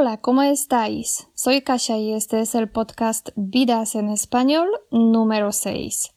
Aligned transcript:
Hola, 0.00 0.18
¿cómo 0.18 0.42
estáis? 0.42 1.26
Soy 1.34 1.60
Kasia 1.60 1.98
y 1.98 2.12
este 2.12 2.38
es 2.38 2.54
el 2.54 2.70
podcast 2.70 3.30
Vidas 3.34 3.96
en 3.96 4.10
Español 4.10 4.68
número 4.92 5.50
6. 5.50 6.14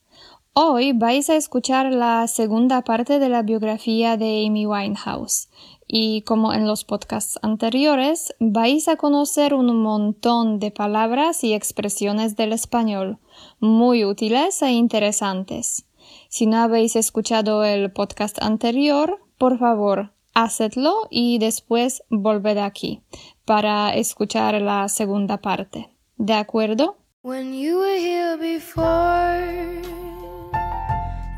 Hoy 0.53 0.93
vais 0.93 1.31
a 1.31 1.35
escuchar 1.35 1.91
la 1.91 2.27
segunda 2.27 2.83
parte 2.83 3.17
de 3.17 3.27
la 3.27 3.41
biografía 3.41 4.17
de 4.17 4.45
Amy 4.45 4.67
Winehouse 4.67 5.49
y 5.87 6.21
como 6.21 6.53
en 6.53 6.67
los 6.67 6.83
podcasts 6.83 7.39
anteriores 7.41 8.35
vais 8.39 8.87
a 8.87 8.97
conocer 8.97 9.55
un 9.55 9.75
montón 9.81 10.59
de 10.59 10.69
palabras 10.69 11.43
y 11.43 11.55
expresiones 11.55 12.35
del 12.35 12.53
español 12.53 13.17
muy 13.59 14.05
útiles 14.05 14.61
e 14.61 14.73
interesantes. 14.73 15.87
Si 16.29 16.45
no 16.45 16.57
habéis 16.57 16.95
escuchado 16.95 17.63
el 17.63 17.91
podcast 17.91 18.43
anterior, 18.43 19.19
por 19.39 19.57
favor, 19.57 20.11
hacedlo 20.33 21.07
y 21.09 21.39
después 21.39 22.03
volved 22.09 22.57
aquí 22.57 23.01
para 23.45 23.93
escuchar 23.95 24.61
la 24.61 24.87
segunda 24.89 25.37
parte. 25.37 25.89
¿De 26.17 26.33
acuerdo? 26.33 26.97
When 27.23 27.53
you 27.53 27.79
were 27.79 27.99
here 27.99 28.37
before, 28.37 29.81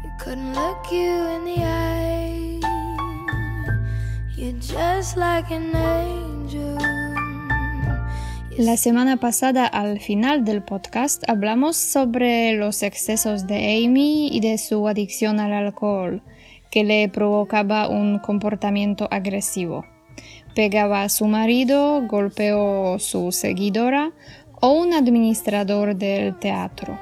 you 0.03 0.11
couldn't 0.23 0.53
look 0.53 0.91
you 0.91 1.27
in 1.35 1.45
the 1.45 1.61
eye. 1.61 2.59
You're 4.37 4.59
just 4.59 5.17
like 5.17 5.53
an 5.53 5.75
angel. 5.75 6.77
La 8.57 8.77
semana 8.77 9.17
pasada, 9.17 9.65
al 9.65 9.99
final 9.99 10.45
del 10.45 10.61
podcast, 10.61 11.27
hablamos 11.27 11.75
sobre 11.75 12.53
los 12.53 12.83
excesos 12.83 13.47
de 13.47 13.83
Amy 13.83 14.29
y 14.31 14.41
de 14.41 14.59
su 14.59 14.87
adicción 14.87 15.39
al 15.39 15.53
alcohol, 15.53 16.21
que 16.73 16.83
le 16.83 17.07
provocaba 17.07 17.87
un 17.87 18.17
comportamiento 18.17 19.07
agresivo 19.11 19.85
pegaba 20.53 21.03
a 21.03 21.09
su 21.09 21.25
marido, 21.25 22.01
golpeó 22.07 22.95
a 22.95 22.99
su 22.99 23.31
seguidora 23.31 24.11
o 24.61 24.71
un 24.71 24.93
administrador 24.93 25.95
del 25.95 26.37
teatro. 26.39 26.97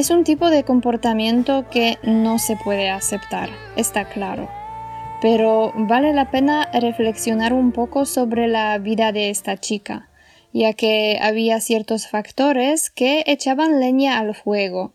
Es 0.00 0.08
un 0.08 0.24
tipo 0.24 0.48
de 0.48 0.64
comportamiento 0.64 1.68
que 1.68 1.98
no 2.02 2.38
se 2.38 2.56
puede 2.56 2.88
aceptar, 2.88 3.50
está 3.76 4.06
claro 4.06 4.48
pero 5.20 5.72
vale 5.76 6.12
la 6.12 6.30
pena 6.30 6.68
reflexionar 6.72 7.52
un 7.52 7.72
poco 7.72 8.06
sobre 8.06 8.48
la 8.48 8.78
vida 8.78 9.12
de 9.12 9.30
esta 9.30 9.58
chica, 9.58 10.08
ya 10.52 10.72
que 10.72 11.18
había 11.20 11.60
ciertos 11.60 12.08
factores 12.08 12.90
que 12.90 13.22
echaban 13.26 13.80
leña 13.80 14.18
al 14.18 14.34
fuego. 14.34 14.94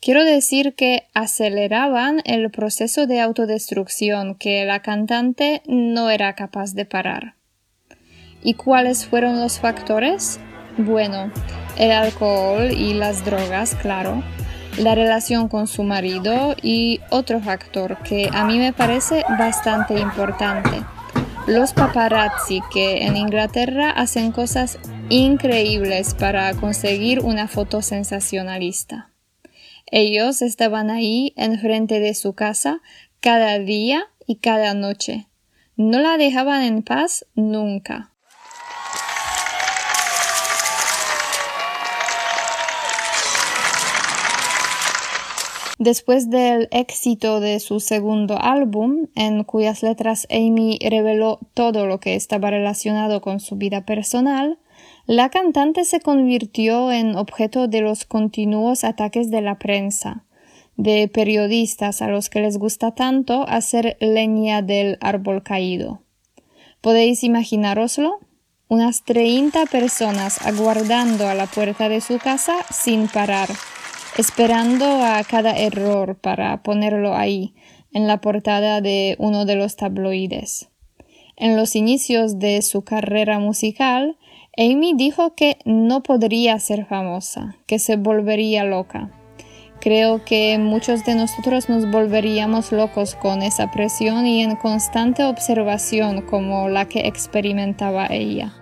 Quiero 0.00 0.24
decir 0.24 0.74
que 0.74 1.08
aceleraban 1.14 2.22
el 2.24 2.50
proceso 2.50 3.06
de 3.06 3.20
autodestrucción 3.20 4.36
que 4.36 4.64
la 4.64 4.82
cantante 4.82 5.62
no 5.66 6.10
era 6.10 6.34
capaz 6.34 6.74
de 6.74 6.84
parar. 6.84 7.34
¿Y 8.42 8.54
cuáles 8.54 9.06
fueron 9.06 9.40
los 9.40 9.58
factores? 9.58 10.38
Bueno, 10.78 11.30
el 11.78 11.90
alcohol 11.90 12.70
y 12.70 12.92
las 12.92 13.24
drogas, 13.24 13.74
claro, 13.74 14.22
la 14.78 14.94
relación 14.94 15.48
con 15.48 15.66
su 15.66 15.84
marido 15.84 16.54
y 16.62 17.00
otro 17.10 17.40
factor 17.40 17.96
que 18.02 18.28
a 18.32 18.44
mí 18.44 18.58
me 18.58 18.74
parece 18.74 19.24
bastante 19.38 19.98
importante. 19.98 20.82
Los 21.46 21.72
paparazzi 21.72 22.60
que 22.72 23.06
en 23.06 23.16
Inglaterra 23.16 23.90
hacen 23.90 24.32
cosas 24.32 24.78
increíbles 25.08 26.14
para 26.14 26.52
conseguir 26.54 27.20
una 27.20 27.48
foto 27.48 27.80
sensacionalista. 27.80 29.10
Ellos 29.86 30.42
estaban 30.42 30.90
ahí 30.90 31.32
enfrente 31.36 32.00
de 32.00 32.14
su 32.14 32.34
casa 32.34 32.80
cada 33.20 33.58
día 33.60 34.08
y 34.26 34.36
cada 34.36 34.74
noche. 34.74 35.28
No 35.76 36.00
la 36.00 36.18
dejaban 36.18 36.62
en 36.62 36.82
paz 36.82 37.24
nunca. 37.34 38.10
Después 45.78 46.30
del 46.30 46.68
éxito 46.70 47.40
de 47.40 47.60
su 47.60 47.80
segundo 47.80 48.38
álbum, 48.40 49.08
en 49.14 49.44
cuyas 49.44 49.82
letras 49.82 50.26
Amy 50.30 50.78
reveló 50.80 51.38
todo 51.52 51.86
lo 51.86 52.00
que 52.00 52.14
estaba 52.14 52.50
relacionado 52.50 53.20
con 53.20 53.40
su 53.40 53.56
vida 53.56 53.84
personal, 53.84 54.58
la 55.04 55.28
cantante 55.28 55.84
se 55.84 56.00
convirtió 56.00 56.90
en 56.90 57.14
objeto 57.14 57.68
de 57.68 57.82
los 57.82 58.06
continuos 58.06 58.84
ataques 58.84 59.30
de 59.30 59.42
la 59.42 59.58
prensa, 59.58 60.24
de 60.76 61.08
periodistas 61.08 62.00
a 62.00 62.08
los 62.08 62.30
que 62.30 62.40
les 62.40 62.56
gusta 62.56 62.94
tanto 62.94 63.46
hacer 63.46 63.98
leña 64.00 64.62
del 64.62 64.96
árbol 65.02 65.42
caído. 65.42 66.00
¿Podéis 66.80 67.22
imaginaroslo? 67.22 68.18
Unas 68.68 69.04
30 69.04 69.66
personas 69.66 70.44
aguardando 70.44 71.28
a 71.28 71.34
la 71.34 71.46
puerta 71.46 71.88
de 71.88 72.00
su 72.00 72.18
casa 72.18 72.56
sin 72.70 73.08
parar 73.08 73.48
esperando 74.16 74.84
a 75.04 75.22
cada 75.24 75.56
error 75.56 76.18
para 76.18 76.62
ponerlo 76.62 77.14
ahí, 77.14 77.54
en 77.92 78.06
la 78.06 78.20
portada 78.20 78.80
de 78.80 79.16
uno 79.18 79.44
de 79.44 79.56
los 79.56 79.76
tabloides. 79.76 80.68
En 81.36 81.56
los 81.56 81.76
inicios 81.76 82.38
de 82.38 82.62
su 82.62 82.82
carrera 82.82 83.38
musical, 83.38 84.16
Amy 84.56 84.94
dijo 84.94 85.34
que 85.34 85.58
no 85.64 86.02
podría 86.02 86.58
ser 86.58 86.86
famosa, 86.86 87.56
que 87.66 87.78
se 87.78 87.96
volvería 87.96 88.64
loca. 88.64 89.10
Creo 89.80 90.24
que 90.24 90.58
muchos 90.58 91.04
de 91.04 91.14
nosotros 91.14 91.68
nos 91.68 91.90
volveríamos 91.90 92.72
locos 92.72 93.14
con 93.14 93.42
esa 93.42 93.70
presión 93.70 94.26
y 94.26 94.42
en 94.42 94.56
constante 94.56 95.24
observación 95.24 96.22
como 96.22 96.70
la 96.70 96.86
que 96.86 97.06
experimentaba 97.06 98.06
ella. 98.08 98.54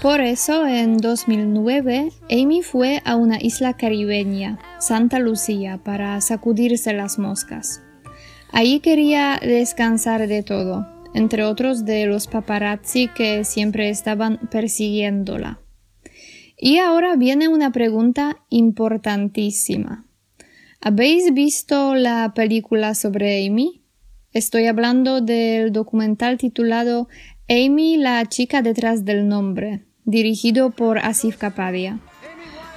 Por 0.00 0.20
eso, 0.20 0.64
en 0.66 0.98
2009, 0.98 2.12
Amy 2.30 2.62
fue 2.62 3.02
a 3.04 3.16
una 3.16 3.38
isla 3.40 3.76
caribeña, 3.76 4.58
Santa 4.78 5.18
Lucía, 5.18 5.80
para 5.82 6.20
sacudirse 6.20 6.92
las 6.92 7.18
moscas. 7.18 7.82
Allí 8.52 8.80
quería 8.80 9.40
descansar 9.42 10.28
de 10.28 10.42
todo, 10.42 10.86
entre 11.14 11.42
otros 11.42 11.84
de 11.84 12.06
los 12.06 12.28
paparazzi 12.28 13.08
que 13.08 13.42
siempre 13.44 13.90
estaban 13.90 14.38
persiguiéndola. 14.50 15.60
Y 16.56 16.78
ahora 16.78 17.16
viene 17.16 17.48
una 17.48 17.72
pregunta 17.72 18.38
importantísima. 18.50 20.06
¿Habéis 20.80 21.34
visto 21.34 21.96
la 21.96 22.32
película 22.34 22.94
sobre 22.94 23.44
Amy? 23.46 23.82
Estoy 24.34 24.66
hablando 24.66 25.22
del 25.22 25.72
documental 25.72 26.36
titulado 26.36 27.08
Amy, 27.48 27.96
la 27.96 28.26
chica 28.26 28.60
detrás 28.60 29.06
del 29.06 29.26
nombre, 29.26 29.86
dirigido 30.04 30.70
por 30.70 30.98
Asif 30.98 31.38
Kapadia. 31.38 31.98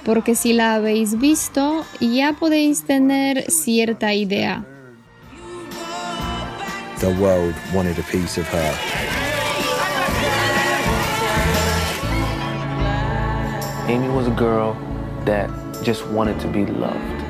Porque 0.02 0.34
si 0.34 0.54
la 0.54 0.74
habéis 0.74 1.18
visto, 1.20 1.84
ya 2.00 2.32
podéis 2.32 2.84
tener 2.84 3.50
cierta 3.50 4.14
idea. 4.14 4.64
The 7.00 7.12
world 7.20 7.54
wanted 7.74 7.98
a 7.98 8.02
piece 8.10 8.40
of 8.40 8.48
her. 8.48 8.74
Amy 13.88 14.08
was 14.08 14.26
a 14.26 14.34
girl 14.38 14.74
that 15.26 15.50
just 15.84 16.06
wanted 16.12 16.40
to 16.40 16.48
be 16.48 16.64
loved. 16.64 17.21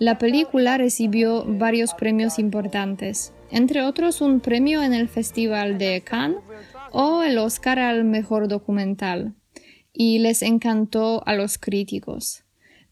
La 0.00 0.18
película 0.18 0.76
recibió 0.76 1.44
varios 1.46 1.94
premios 1.94 2.40
importantes, 2.40 3.32
entre 3.50 3.82
otros 3.82 4.20
un 4.20 4.40
premio 4.40 4.82
en 4.82 4.92
el 4.92 5.08
Festival 5.08 5.78
de 5.78 6.02
Cannes 6.02 6.40
o 6.90 7.22
el 7.22 7.38
Oscar 7.38 7.78
al 7.78 8.04
Mejor 8.04 8.48
Documental, 8.48 9.34
y 9.92 10.18
les 10.18 10.42
encantó 10.42 11.22
a 11.26 11.34
los 11.34 11.58
críticos. 11.58 12.44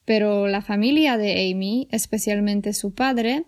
Pero 0.04 0.46
la 0.46 0.62
familia 0.62 1.16
de 1.16 1.50
Amy, 1.50 1.88
especialmente 1.90 2.72
su 2.72 2.94
padre, 2.94 3.46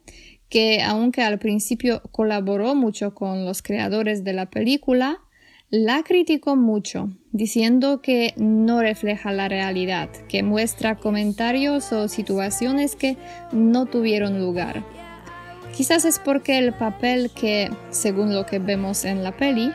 que 0.48 0.82
aunque 0.82 1.22
al 1.22 1.38
principio 1.38 2.02
colaboró 2.10 2.74
mucho 2.74 3.14
con 3.14 3.44
los 3.44 3.62
creadores 3.62 4.24
de 4.24 4.32
la 4.32 4.50
película, 4.50 5.20
la 5.76 6.04
criticó 6.04 6.54
mucho, 6.54 7.10
diciendo 7.32 8.00
que 8.00 8.32
no 8.36 8.80
refleja 8.80 9.32
la 9.32 9.48
realidad, 9.48 10.08
que 10.28 10.44
muestra 10.44 10.94
comentarios 10.94 11.92
o 11.92 12.06
situaciones 12.06 12.94
que 12.94 13.16
no 13.50 13.86
tuvieron 13.86 14.38
lugar. 14.38 14.84
Quizás 15.76 16.04
es 16.04 16.20
porque 16.20 16.58
el 16.58 16.74
papel 16.74 17.32
que, 17.32 17.72
según 17.90 18.32
lo 18.32 18.46
que 18.46 18.60
vemos 18.60 19.04
en 19.04 19.24
la 19.24 19.36
peli, 19.36 19.72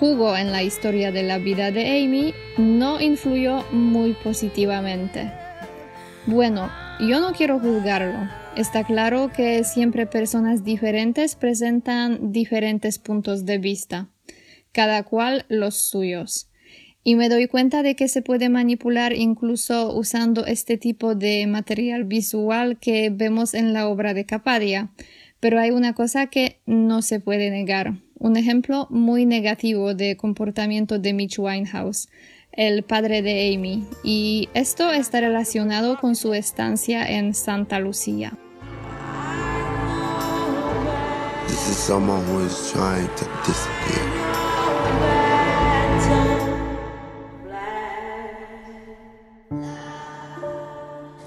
jugó 0.00 0.36
en 0.36 0.50
la 0.50 0.64
historia 0.64 1.12
de 1.12 1.22
la 1.22 1.38
vida 1.38 1.70
de 1.70 2.02
Amy 2.02 2.34
no 2.56 3.00
influyó 3.00 3.62
muy 3.70 4.14
positivamente. 4.14 5.30
Bueno, 6.26 6.68
yo 6.98 7.20
no 7.20 7.30
quiero 7.30 7.60
juzgarlo. 7.60 8.28
Está 8.56 8.82
claro 8.82 9.30
que 9.32 9.62
siempre 9.62 10.06
personas 10.06 10.64
diferentes 10.64 11.36
presentan 11.36 12.32
diferentes 12.32 12.98
puntos 12.98 13.46
de 13.46 13.58
vista, 13.58 14.08
cada 14.78 15.02
cual 15.02 15.44
los 15.48 15.74
suyos. 15.74 16.48
Y 17.02 17.16
me 17.16 17.28
doy 17.28 17.48
cuenta 17.48 17.82
de 17.82 17.96
que 17.96 18.06
se 18.06 18.22
puede 18.22 18.48
manipular 18.48 19.12
incluso 19.12 19.92
usando 19.92 20.46
este 20.46 20.78
tipo 20.78 21.16
de 21.16 21.48
material 21.48 22.04
visual 22.04 22.78
que 22.78 23.10
vemos 23.10 23.54
en 23.54 23.72
la 23.72 23.88
obra 23.88 24.14
de 24.14 24.24
Capadia. 24.24 24.92
Pero 25.40 25.58
hay 25.58 25.72
una 25.72 25.94
cosa 25.94 26.28
que 26.28 26.60
no 26.64 27.02
se 27.02 27.18
puede 27.18 27.50
negar. 27.50 27.94
Un 28.20 28.36
ejemplo 28.36 28.86
muy 28.88 29.26
negativo 29.26 29.94
de 29.94 30.16
comportamiento 30.16 31.00
de 31.00 31.12
Mitch 31.12 31.40
Winehouse 31.40 32.08
el 32.52 32.84
padre 32.84 33.22
de 33.22 33.54
Amy, 33.54 33.84
y 34.02 34.48
esto 34.54 34.90
está 34.92 35.20
relacionado 35.20 35.98
con 36.00 36.16
su 36.16 36.34
estancia 36.34 37.04
en 37.04 37.34
Santa 37.34 37.78
Lucía. 37.78 38.32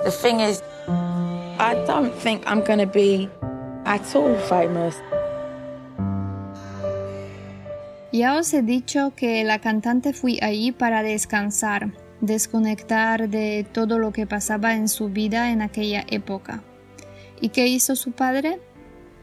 The 0.04 0.10
thing 0.10 0.40
is, 0.40 0.64
I 0.88 1.76
don't 1.86 2.12
think 2.12 2.44
I'm 2.48 2.64
going 2.64 2.80
to 2.80 2.88
be 2.88 3.30
at 3.86 4.16
all 4.16 4.36
famous. 4.50 4.96
Ya 8.12 8.36
os 8.36 8.52
he 8.52 8.64
dicho 8.64 9.14
que 9.16 9.44
la 9.44 9.60
cantante 9.60 10.14
fui 10.14 10.40
ahí 10.42 10.72
para 10.72 11.04
descansar, 11.04 11.94
desconectar 12.20 13.30
de 13.30 13.64
todo 13.72 14.00
lo 14.00 14.12
que 14.12 14.26
pasaba 14.26 14.74
en 14.74 14.88
su 14.88 15.10
vida 15.10 15.52
en 15.52 15.62
aquella 15.62 16.04
época. 16.08 16.64
¿Y 17.40 17.50
qué 17.50 17.68
hizo 17.68 17.96
su 17.96 18.12
padre? 18.12 18.60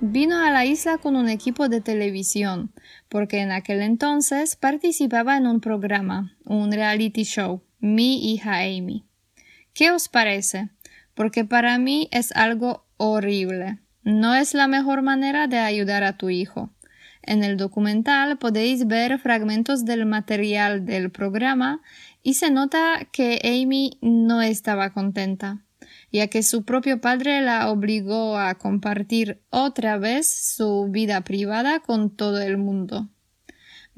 Vino 0.01 0.39
a 0.39 0.53
la 0.53 0.65
isla 0.65 0.99
con 0.99 1.17
un 1.17 1.29
equipo 1.29 1.69
de 1.69 1.81
televisión, 1.81 2.73
porque 3.09 3.41
en 3.41 3.51
aquel 3.51 3.83
entonces 3.83 4.55
participaba 4.55 5.37
en 5.37 5.49
un 5.49 5.61
programa, 5.61 6.37
un 6.45 6.71
reality 6.71 7.25
show, 7.25 7.63
Mi 7.81 8.33
hija 8.33 8.59
Amy. 8.59 9.08
¿Qué 9.79 9.93
os 9.93 10.09
parece? 10.09 10.71
Porque 11.15 11.45
para 11.45 11.79
mí 11.79 12.09
es 12.11 12.33
algo 12.33 12.85
horrible. 12.97 13.79
No 14.03 14.35
es 14.35 14.53
la 14.53 14.67
mejor 14.67 15.03
manera 15.03 15.47
de 15.47 15.59
ayudar 15.59 16.03
a 16.03 16.17
tu 16.17 16.31
hijo. 16.31 16.75
En 17.23 17.45
el 17.45 17.57
documental 17.57 18.39
podéis 18.39 18.89
ver 18.89 19.21
fragmentos 19.21 19.85
del 19.85 20.05
material 20.05 20.85
del 20.85 21.13
programa 21.13 21.81
y 22.25 22.35
se 22.35 22.51
nota 22.51 23.07
que 23.13 23.39
Amy 23.45 23.99
no 24.01 24.43
estaba 24.43 24.93
contenta, 24.93 25.65
ya 26.11 26.27
que 26.27 26.43
su 26.43 26.65
propio 26.65 27.01
padre 27.01 27.41
la 27.41 27.71
obligó 27.71 28.37
a 28.37 28.57
compartir 28.57 29.41
otra 29.49 29.97
vez 29.97 30.29
su 30.57 30.89
vida 30.91 31.21
privada 31.21 31.79
con 31.79 32.11
todo 32.11 32.41
el 32.41 32.59
mundo. 32.59 33.11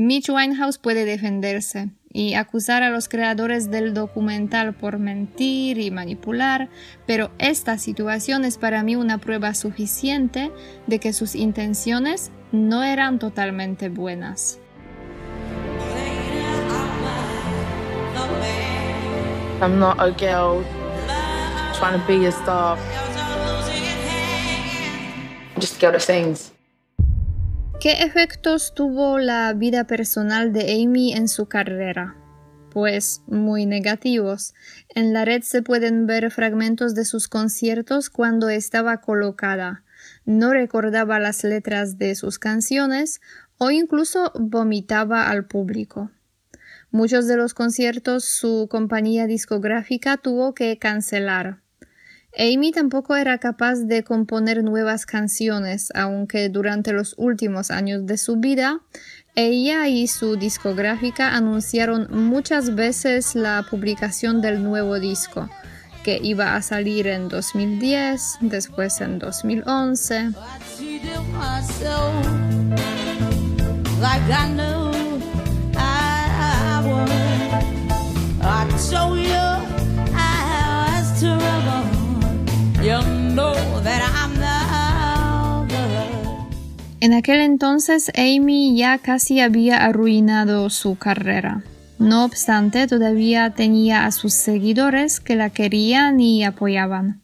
Mitch 0.00 0.30
Winehouse 0.30 0.78
puede 0.78 1.04
defenderse 1.04 1.90
y 2.10 2.32
acusar 2.32 2.82
a 2.82 2.88
los 2.88 3.06
creadores 3.06 3.70
del 3.70 3.92
documental 3.92 4.72
por 4.72 4.98
mentir 4.98 5.76
y 5.76 5.90
manipular, 5.90 6.70
pero 7.06 7.30
esta 7.36 7.76
situación 7.76 8.46
es 8.46 8.56
para 8.56 8.82
mí 8.82 8.96
una 8.96 9.18
prueba 9.18 9.52
suficiente 9.52 10.50
de 10.86 11.00
que 11.00 11.12
sus 11.12 11.34
intenciones 11.34 12.32
no 12.50 12.82
eran 12.82 13.18
totalmente 13.18 13.90
buenas. 13.90 14.58
I'm 19.60 19.78
not 19.78 20.00
a 20.00 20.12
girl 20.12 20.64
trying 21.74 22.00
to 22.00 22.06
be 22.06 22.24
a 22.26 22.30
star. 22.30 22.78
just 25.58 25.76
a 25.76 25.78
girl 25.78 25.92
that 25.92 26.00
sings. 26.00 26.49
¿Qué 27.80 28.02
efectos 28.02 28.74
tuvo 28.74 29.18
la 29.18 29.52
vida 29.54 29.84
personal 29.84 30.52
de 30.52 30.82
Amy 30.82 31.14
en 31.14 31.28
su 31.28 31.46
carrera? 31.46 32.14
Pues 32.70 33.22
muy 33.26 33.66
negativos. 33.66 34.54
En 34.90 35.12
la 35.12 35.24
red 35.24 35.42
se 35.42 35.62
pueden 35.62 36.06
ver 36.06 36.30
fragmentos 36.30 36.94
de 36.94 37.04
sus 37.04 37.26
conciertos 37.26 38.10
cuando 38.10 38.48
estaba 38.48 39.00
colocada 39.00 39.82
no 40.24 40.52
recordaba 40.52 41.18
las 41.18 41.44
letras 41.44 41.98
de 41.98 42.14
sus 42.14 42.38
canciones 42.38 43.20
o 43.58 43.70
incluso 43.70 44.32
vomitaba 44.38 45.28
al 45.28 45.46
público. 45.46 46.10
Muchos 46.90 47.26
de 47.26 47.36
los 47.36 47.54
conciertos 47.54 48.24
su 48.24 48.68
compañía 48.70 49.26
discográfica 49.26 50.16
tuvo 50.16 50.54
que 50.54 50.78
cancelar. 50.78 51.60
Amy 52.38 52.72
tampoco 52.72 53.16
era 53.16 53.38
capaz 53.38 53.80
de 53.86 54.04
componer 54.04 54.62
nuevas 54.62 55.04
canciones, 55.04 55.90
aunque 55.94 56.48
durante 56.48 56.92
los 56.92 57.14
últimos 57.18 57.70
años 57.70 58.06
de 58.06 58.16
su 58.16 58.36
vida 58.36 58.80
ella 59.36 59.88
y 59.88 60.06
su 60.06 60.36
discográfica 60.36 61.34
anunciaron 61.34 62.08
muchas 62.10 62.74
veces 62.74 63.34
la 63.34 63.64
publicación 63.68 64.40
del 64.40 64.62
nuevo 64.62 64.98
disco, 64.98 65.48
que 66.02 66.18
iba 66.22 66.56
a 66.56 66.62
salir 66.62 67.06
en 67.06 67.28
2010, 67.28 68.38
después 68.40 69.00
en 69.00 69.18
2011. 69.18 70.32
En 87.00 87.14
aquel 87.14 87.40
entonces 87.40 88.12
Amy 88.14 88.76
ya 88.76 88.98
casi 88.98 89.40
había 89.40 89.84
arruinado 89.86 90.68
su 90.68 90.96
carrera. 90.96 91.62
No 91.98 92.24
obstante, 92.24 92.86
todavía 92.86 93.50
tenía 93.50 94.04
a 94.04 94.10
sus 94.10 94.34
seguidores 94.34 95.18
que 95.18 95.34
la 95.34 95.48
querían 95.48 96.20
y 96.20 96.44
apoyaban. 96.44 97.22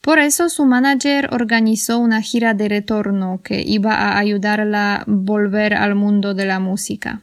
Por 0.00 0.20
eso 0.20 0.48
su 0.48 0.66
manager 0.66 1.28
organizó 1.32 1.98
una 1.98 2.22
gira 2.22 2.54
de 2.54 2.68
retorno 2.68 3.40
que 3.42 3.62
iba 3.62 3.94
a 3.94 4.18
ayudarla 4.18 4.96
a 4.96 5.04
volver 5.06 5.74
al 5.74 5.96
mundo 5.96 6.34
de 6.34 6.44
la 6.44 6.60
música. 6.60 7.22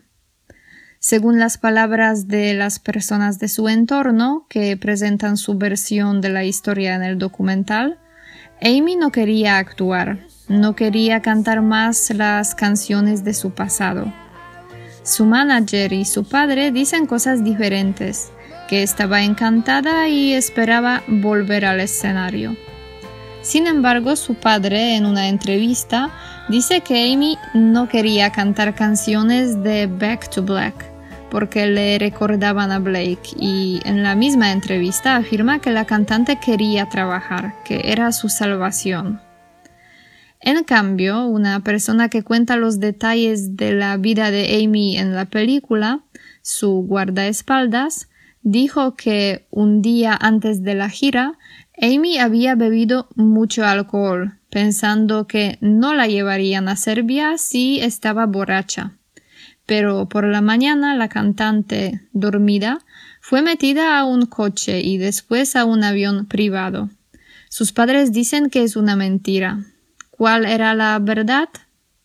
Según 0.99 1.39
las 1.39 1.57
palabras 1.57 2.27
de 2.27 2.53
las 2.55 2.79
personas 2.79 3.39
de 3.39 3.47
su 3.47 3.69
entorno 3.69 4.45
que 4.49 4.75
presentan 4.75 5.37
su 5.37 5.57
versión 5.57 6.19
de 6.19 6.29
la 6.29 6.43
historia 6.43 6.95
en 6.95 7.03
el 7.03 7.17
documental, 7.17 7.97
Amy 8.61 8.97
no 8.97 9.11
quería 9.11 9.57
actuar, 9.57 10.19
no 10.49 10.75
quería 10.75 11.21
cantar 11.21 11.61
más 11.61 12.09
las 12.09 12.55
canciones 12.55 13.23
de 13.23 13.33
su 13.33 13.51
pasado. 13.51 14.11
Su 15.03 15.25
manager 15.25 15.93
y 15.93 16.03
su 16.05 16.23
padre 16.23 16.71
dicen 16.71 17.05
cosas 17.05 17.43
diferentes, 17.43 18.31
que 18.67 18.83
estaba 18.83 19.23
encantada 19.23 20.09
y 20.09 20.33
esperaba 20.33 21.03
volver 21.07 21.65
al 21.65 21.79
escenario. 21.79 22.55
Sin 23.41 23.67
embargo, 23.67 24.15
su 24.15 24.35
padre 24.35 24.95
en 24.95 25.05
una 25.05 25.29
entrevista 25.29 26.09
dice 26.49 26.81
que 26.81 27.13
Amy 27.13 27.37
no 27.53 27.87
quería 27.87 28.31
cantar 28.31 28.75
canciones 28.75 29.63
de 29.63 29.87
Back 29.87 30.29
to 30.29 30.43
Black 30.43 30.89
porque 31.29 31.67
le 31.67 31.97
recordaban 31.99 32.71
a 32.71 32.79
Blake 32.79 33.29
y 33.39 33.81
en 33.85 34.03
la 34.03 34.15
misma 34.15 34.51
entrevista 34.51 35.15
afirma 35.15 35.59
que 35.59 35.71
la 35.71 35.85
cantante 35.85 36.39
quería 36.39 36.89
trabajar, 36.89 37.53
que 37.63 37.81
era 37.85 38.11
su 38.11 38.29
salvación. 38.29 39.21
En 40.41 40.63
cambio, 40.63 41.25
una 41.25 41.63
persona 41.63 42.09
que 42.09 42.23
cuenta 42.23 42.55
los 42.55 42.79
detalles 42.79 43.57
de 43.57 43.73
la 43.73 43.97
vida 43.97 44.31
de 44.31 44.63
Amy 44.63 44.97
en 44.97 45.13
la 45.13 45.25
película, 45.25 46.01
su 46.41 46.85
guardaespaldas, 46.87 48.07
dijo 48.41 48.95
que 48.95 49.45
un 49.51 49.81
día 49.81 50.17
antes 50.19 50.63
de 50.63 50.75
la 50.75 50.89
gira, 50.89 51.37
Amy 51.81 52.19
había 52.19 52.55
bebido 52.55 53.09
mucho 53.15 53.65
alcohol, 53.65 54.39
pensando 54.49 55.27
que 55.27 55.57
no 55.59 55.93
la 55.93 56.07
llevarían 56.07 56.69
a 56.69 56.77
Serbia 56.77 57.37
si 57.37 57.81
estaba 57.81 58.25
borracha. 58.25 58.93
Pero 59.65 60.07
por 60.07 60.25
la 60.25 60.41
mañana 60.41 60.95
la 60.95 61.09
cantante, 61.09 62.01
dormida, 62.13 62.79
fue 63.21 63.41
metida 63.41 63.99
a 63.99 64.05
un 64.05 64.25
coche 64.25 64.81
y 64.81 64.97
después 64.97 65.57
a 65.57 65.65
un 65.65 65.83
avión 65.83 66.25
privado. 66.27 66.89
Sus 67.49 67.73
padres 67.73 68.11
dicen 68.13 68.49
que 68.49 68.63
es 68.63 68.75
una 68.75 68.95
mentira, 68.95 69.65
¿Cuál 70.19 70.45
era 70.45 70.73
la 70.73 70.99
verdad? 70.99 71.47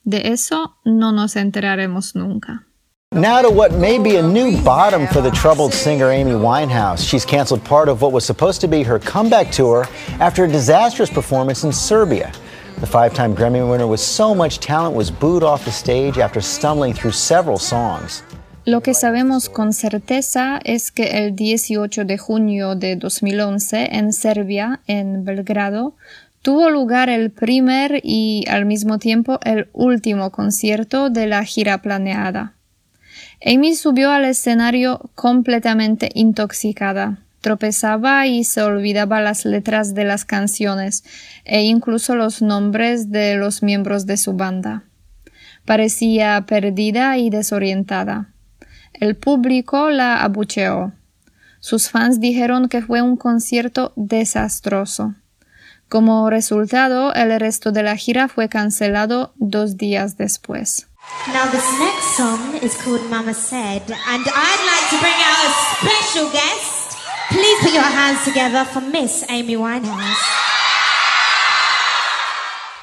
De 0.04 0.28
eso 0.32 0.76
no 0.84 1.10
nos 1.10 1.34
enteraremos 1.34 2.14
nunca. 2.14 2.64
Now 3.10 3.42
to 3.42 3.50
what 3.50 3.72
may 3.72 3.98
be 3.98 4.18
a 4.18 4.22
new 4.22 4.56
bottom 4.62 5.08
for 5.08 5.20
the 5.20 5.32
troubled 5.32 5.74
singer 5.74 6.12
Amy 6.12 6.30
Winehouse. 6.30 7.04
She's 7.04 7.24
canceled 7.24 7.64
part 7.64 7.88
of 7.88 8.02
what 8.02 8.12
was 8.12 8.24
supposed 8.24 8.60
to 8.60 8.68
be 8.68 8.84
her 8.84 9.00
comeback 9.00 9.50
tour 9.50 9.88
after 10.20 10.44
a 10.44 10.48
disastrous 10.48 11.10
performance 11.10 11.64
in 11.64 11.72
Serbia. 11.72 12.30
The 12.78 12.86
five 12.86 13.14
time 13.14 13.34
Grammy 13.34 13.68
winner 13.68 13.88
with 13.88 13.98
so 13.98 14.32
much 14.32 14.60
talent 14.60 14.94
was 14.94 15.10
booed 15.10 15.42
off 15.42 15.64
the 15.64 15.72
stage 15.72 16.16
after 16.18 16.40
stumbling 16.40 16.94
through 16.94 17.14
several 17.14 17.58
songs. 17.58 18.22
Lo 18.66 18.80
que 18.80 18.94
sabemos 18.94 19.50
con 19.50 19.72
certeza 19.72 20.58
es 20.64 20.90
que 20.90 21.26
el 21.26 21.34
18 21.34 22.06
de 22.06 22.16
junio 22.16 22.76
de 22.76 22.96
2011 22.96 23.88
en 23.92 24.12
Serbia, 24.14 24.80
en 24.86 25.22
Belgrado, 25.24 25.96
tuvo 26.44 26.68
lugar 26.68 27.08
el 27.08 27.30
primer 27.30 28.00
y 28.02 28.44
al 28.50 28.66
mismo 28.66 28.98
tiempo 28.98 29.40
el 29.44 29.68
último 29.72 30.30
concierto 30.30 31.08
de 31.08 31.26
la 31.26 31.42
gira 31.42 31.80
planeada. 31.80 32.52
Amy 33.42 33.74
subió 33.74 34.12
al 34.12 34.26
escenario 34.26 35.10
completamente 35.14 36.10
intoxicada. 36.12 37.18
Tropezaba 37.40 38.26
y 38.26 38.44
se 38.44 38.60
olvidaba 38.60 39.22
las 39.22 39.46
letras 39.46 39.94
de 39.94 40.04
las 40.04 40.26
canciones 40.26 41.02
e 41.46 41.62
incluso 41.62 42.14
los 42.14 42.42
nombres 42.42 43.10
de 43.10 43.36
los 43.36 43.62
miembros 43.62 44.04
de 44.04 44.18
su 44.18 44.34
banda. 44.34 44.84
Parecía 45.64 46.44
perdida 46.46 47.16
y 47.16 47.30
desorientada. 47.30 48.34
El 48.92 49.16
público 49.16 49.88
la 49.88 50.22
abucheó. 50.22 50.92
Sus 51.60 51.88
fans 51.88 52.20
dijeron 52.20 52.68
que 52.68 52.82
fue 52.82 53.00
un 53.00 53.16
concierto 53.16 53.94
desastroso. 53.96 55.14
Como 55.88 56.28
resultado, 56.30 57.12
el 57.14 57.38
resto 57.38 57.72
de 57.72 57.82
la 57.82 57.96
gira 57.96 58.28
fue 58.28 58.48
cancelado 58.48 59.32
dos 59.36 59.76
días 59.76 60.16
después. 60.16 60.88
Now 61.28 61.50
this 61.50 61.64
next 61.78 62.16
song 62.16 62.58
is 62.62 62.74
called 62.76 63.08
Mama 63.10 63.34
Said, 63.34 63.82
and 63.90 64.24
I'd 64.26 64.62
like 64.64 64.90
to 64.90 64.98
bring 65.00 65.20
out 65.22 65.40
a 65.44 65.50
special 65.76 66.30
guest. 66.30 66.96
Please 67.28 67.58
put 67.62 67.74
your 67.74 67.82
hands 67.82 68.24
together 68.24 68.64
for 68.64 68.80
Miss 68.80 69.24
Amy 69.28 69.56
Winehouse. 69.56 70.44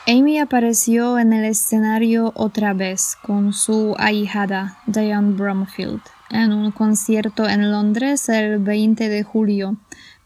Amy 0.08 0.40
apareció 0.40 1.20
en 1.20 1.32
el 1.32 1.46
escenario 1.46 2.34
otra 2.36 2.74
vez 2.74 3.16
con 3.22 3.54
su 3.54 3.96
ahijada 3.98 4.78
Diane 4.88 5.34
Bromfield 5.34 6.02
en 6.32 6.54
un 6.54 6.72
concierto 6.72 7.48
en 7.48 7.72
Londres 7.72 8.28
el 8.30 8.60
20 8.60 9.10
de 9.10 9.24
julio, 9.24 9.78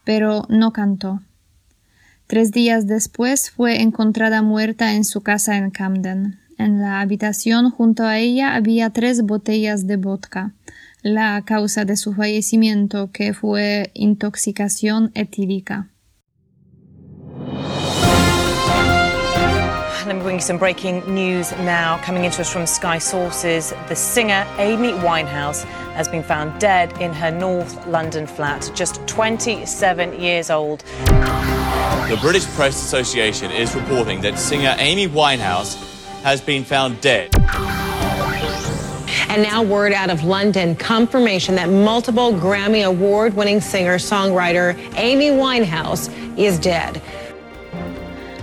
pero 0.04 0.44
no 0.48 0.72
cantó. 0.72 1.20
Tres 2.26 2.50
días 2.50 2.88
después 2.88 3.50
fue 3.50 3.82
encontrada 3.82 4.42
muerta 4.42 4.94
en 4.94 5.04
su 5.04 5.22
casa 5.22 5.56
en 5.56 5.70
Camden. 5.70 6.40
En 6.58 6.80
la 6.80 7.00
habitación 7.00 7.70
junto 7.70 8.02
a 8.02 8.18
ella 8.18 8.56
había 8.56 8.90
tres 8.90 9.22
botellas 9.22 9.86
de 9.86 9.96
vodka. 9.96 10.52
La 11.02 11.40
causa 11.44 11.84
de 11.84 11.96
su 11.96 12.14
fallecimiento 12.14 13.12
que 13.12 13.32
fue 13.32 13.92
intoxicación 13.94 15.12
etílica. 15.14 15.90
Let 20.04 20.16
me 20.16 20.22
bring 20.22 20.36
you 20.36 20.42
some 20.42 20.58
breaking 20.58 21.02
news 21.12 21.52
now. 21.64 21.98
Coming 22.04 22.24
into 22.24 22.40
us 22.40 22.50
from 22.50 22.66
Sky 22.66 22.98
Sources, 22.98 23.72
the 23.88 23.94
singer 23.94 24.46
Amy 24.58 24.92
Winehouse 24.92 25.64
has 25.94 26.08
been 26.08 26.22
found 26.22 26.58
dead 26.60 26.92
in 27.00 27.12
her 27.12 27.30
North 27.30 27.86
London 27.86 28.26
flat, 28.26 28.70
just 28.74 29.04
27 29.06 30.20
years 30.20 30.48
old. 30.50 30.84
The 32.08 32.16
British 32.20 32.46
Press 32.54 32.76
Association 32.76 33.50
is 33.50 33.74
reporting 33.74 34.20
that 34.20 34.38
singer 34.38 34.76
Amy 34.78 35.08
Winehouse 35.08 35.74
has 36.22 36.40
been 36.40 36.62
found 36.62 37.00
dead. 37.00 37.30
And 39.28 39.42
now, 39.42 39.62
word 39.62 39.92
out 39.92 40.08
of 40.08 40.22
London 40.22 40.76
confirmation 40.76 41.56
that 41.56 41.68
multiple 41.68 42.30
Grammy 42.32 42.84
Award 42.84 43.34
winning 43.34 43.60
singer 43.60 43.98
songwriter 43.98 44.76
Amy 44.96 45.30
Winehouse 45.30 46.08
is 46.38 46.60
dead. 46.60 47.02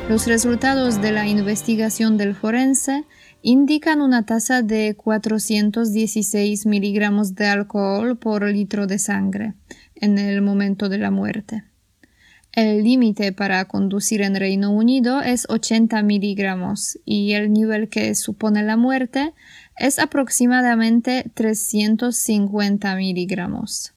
Los 0.09 0.27
resultados 0.27 1.01
de 1.01 1.11
la 1.13 1.25
investigación 1.25 2.17
del 2.17 2.35
forense 2.35 3.05
indican 3.41 4.01
una 4.01 4.25
tasa 4.25 4.61
de 4.61 4.95
416 4.97 6.65
miligramos 6.65 7.35
de 7.35 7.45
alcohol 7.47 8.17
por 8.17 8.43
litro 8.43 8.87
de 8.87 8.99
sangre 8.99 9.53
en 9.95 10.17
el 10.17 10.41
momento 10.41 10.89
de 10.89 10.97
la 10.97 11.11
muerte. 11.11 11.63
El 12.55 12.83
límite 12.83 13.31
para 13.31 13.65
conducir 13.65 14.21
en 14.21 14.35
Reino 14.35 14.69
Unido 14.69 15.21
es 15.21 15.47
80 15.49 16.03
miligramos 16.03 16.99
y 17.03 17.33
el 17.33 17.51
nivel 17.51 17.89
que 17.89 18.13
supone 18.13 18.61
la 18.61 18.77
muerte 18.77 19.33
es 19.75 19.97
aproximadamente 19.97 21.31
350 21.33 22.95
miligramos. 22.95 23.95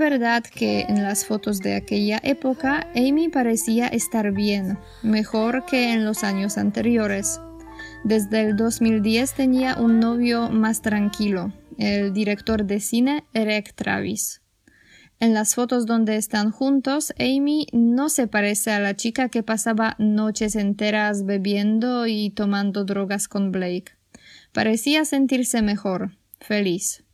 Verdad 0.00 0.42
que 0.42 0.80
en 0.80 1.04
las 1.04 1.26
fotos 1.26 1.60
de 1.60 1.76
aquella 1.76 2.18
época 2.24 2.88
Amy 2.96 3.28
parecía 3.28 3.86
estar 3.86 4.32
bien, 4.32 4.78
mejor 5.02 5.66
que 5.66 5.92
en 5.92 6.04
los 6.04 6.24
años 6.24 6.58
anteriores. 6.58 7.40
Desde 8.02 8.40
el 8.40 8.56
2010 8.56 9.34
tenía 9.34 9.76
un 9.76 10.00
novio 10.00 10.48
más 10.48 10.80
tranquilo, 10.80 11.52
el 11.76 12.14
director 12.14 12.64
de 12.64 12.80
cine 12.80 13.24
Eric 13.34 13.74
Travis. 13.74 14.40
En 15.20 15.34
las 15.34 15.54
fotos 15.54 15.84
donde 15.84 16.16
están 16.16 16.50
juntos, 16.50 17.12
Amy 17.18 17.66
no 17.72 18.08
se 18.08 18.26
parece 18.26 18.70
a 18.70 18.80
la 18.80 18.96
chica 18.96 19.28
que 19.28 19.42
pasaba 19.42 19.96
noches 19.98 20.56
enteras 20.56 21.26
bebiendo 21.26 22.06
y 22.06 22.30
tomando 22.30 22.86
drogas 22.86 23.28
con 23.28 23.52
Blake. 23.52 23.92
Parecía 24.52 25.04
sentirse 25.04 25.60
mejor, 25.60 26.16
feliz. 26.40 27.04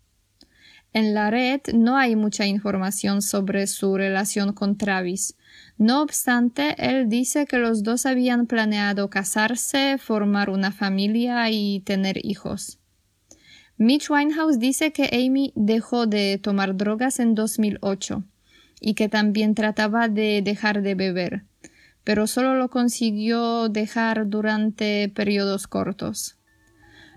En 0.97 1.13
la 1.13 1.29
red 1.31 1.61
no 1.75 1.99
hay 1.99 2.17
mucha 2.17 2.47
información 2.47 3.21
sobre 3.21 3.67
su 3.67 3.99
relación 3.99 4.55
con 4.55 4.79
Travis. 4.79 5.37
No 5.77 6.01
obstante, 6.01 6.75
él 6.79 7.11
dice 7.11 7.45
que 7.45 7.59
los 7.59 7.83
dos 7.83 8.07
habían 8.07 8.47
planeado 8.47 9.11
casarse, 9.11 9.99
formar 9.99 10.49
una 10.49 10.73
familia 10.73 11.51
y 11.51 11.81
tener 11.81 12.25
hijos. 12.25 12.79
Mitch 13.77 14.09
Winehouse 14.09 14.59
dice 14.59 14.95
que 14.95 15.11
Amy 15.13 15.53
dejó 15.55 16.07
de 16.07 16.41
tomar 16.43 16.79
drogas 16.79 17.21
en 17.21 17.35
2008 17.35 18.25
y 18.81 18.95
que 18.95 19.11
también 19.11 19.55
trataba 19.55 20.09
de 20.09 20.41
dejar 20.43 20.81
de 20.81 20.95
beber, 20.95 21.45
pero 22.05 22.27
solo 22.27 22.55
lo 22.55 22.71
consiguió 22.71 23.69
dejar 23.69 24.31
durante 24.31 25.11
periodos 25.11 25.67
cortos. 25.67 26.36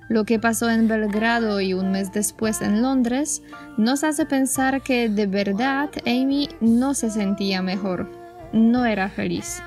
Lo 0.10 0.26
que 0.26 0.40
pasó 0.40 0.72
en 0.72 0.88
Belgrado 0.88 1.62
y 1.62 1.76
un 1.76 1.92
mes 1.92 2.12
después 2.12 2.62
en 2.62 2.82
Londres 2.82 3.44
nos 3.78 4.04
hace 4.04 4.26
pensar 4.26 4.82
que 4.82 5.08
de 5.08 5.28
verdad 5.28 5.92
Amy 6.08 6.50
no 6.60 6.96
se 6.96 7.12
sentía 7.12 7.62
mejor, 7.62 8.10
no 8.52 8.86
era 8.86 9.10
feliz. 9.10 9.62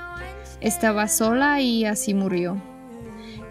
Estaba 0.59 1.07
sola 1.07 1.61
y 1.61 1.85
así 1.85 2.13
murió. 2.13 2.61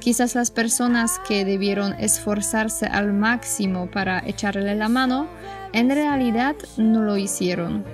Quizás 0.01 0.35
las 0.35 0.51
personas 0.51 1.19
que 1.27 1.47
debieron 1.47 1.95
esforzarse 1.95 2.85
al 2.85 3.15
máximo 3.15 3.91
para 3.91 4.23
echarle 4.27 4.75
la 4.75 4.91
mano, 4.91 5.29
en 5.73 5.89
realidad 5.89 6.57
no 6.77 7.01
lo 7.01 7.17
hicieron. 7.17 7.85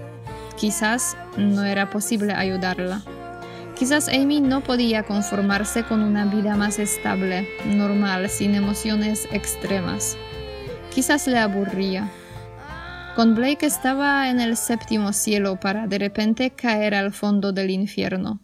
Quizás 0.57 1.17
no 1.37 1.63
era 1.63 1.89
posible 1.91 2.33
ayudarla. 2.33 3.03
Quizás 3.79 4.09
Amy 4.09 4.41
no 4.41 4.61
podía 4.61 5.05
conformarse 5.05 5.85
con 5.85 6.03
una 6.03 6.25
vida 6.25 6.57
más 6.57 6.81
estable, 6.81 7.47
normal, 7.65 8.29
sin 8.29 8.57
emociones 8.57 9.29
extremas. 9.31 10.17
Quizás 10.93 11.29
le 11.29 11.39
aburría. 11.39 12.11
Con 13.15 13.37
Blake 13.37 13.65
estaba 13.65 14.31
en 14.31 14.41
el 14.41 14.57
séptimo 14.57 15.13
cielo 15.13 15.61
para 15.61 15.87
de 15.87 15.97
repente 16.01 16.51
caer 16.51 16.93
al 16.93 17.13
fondo 17.13 17.53
del 17.53 17.71
infierno. 17.71 18.41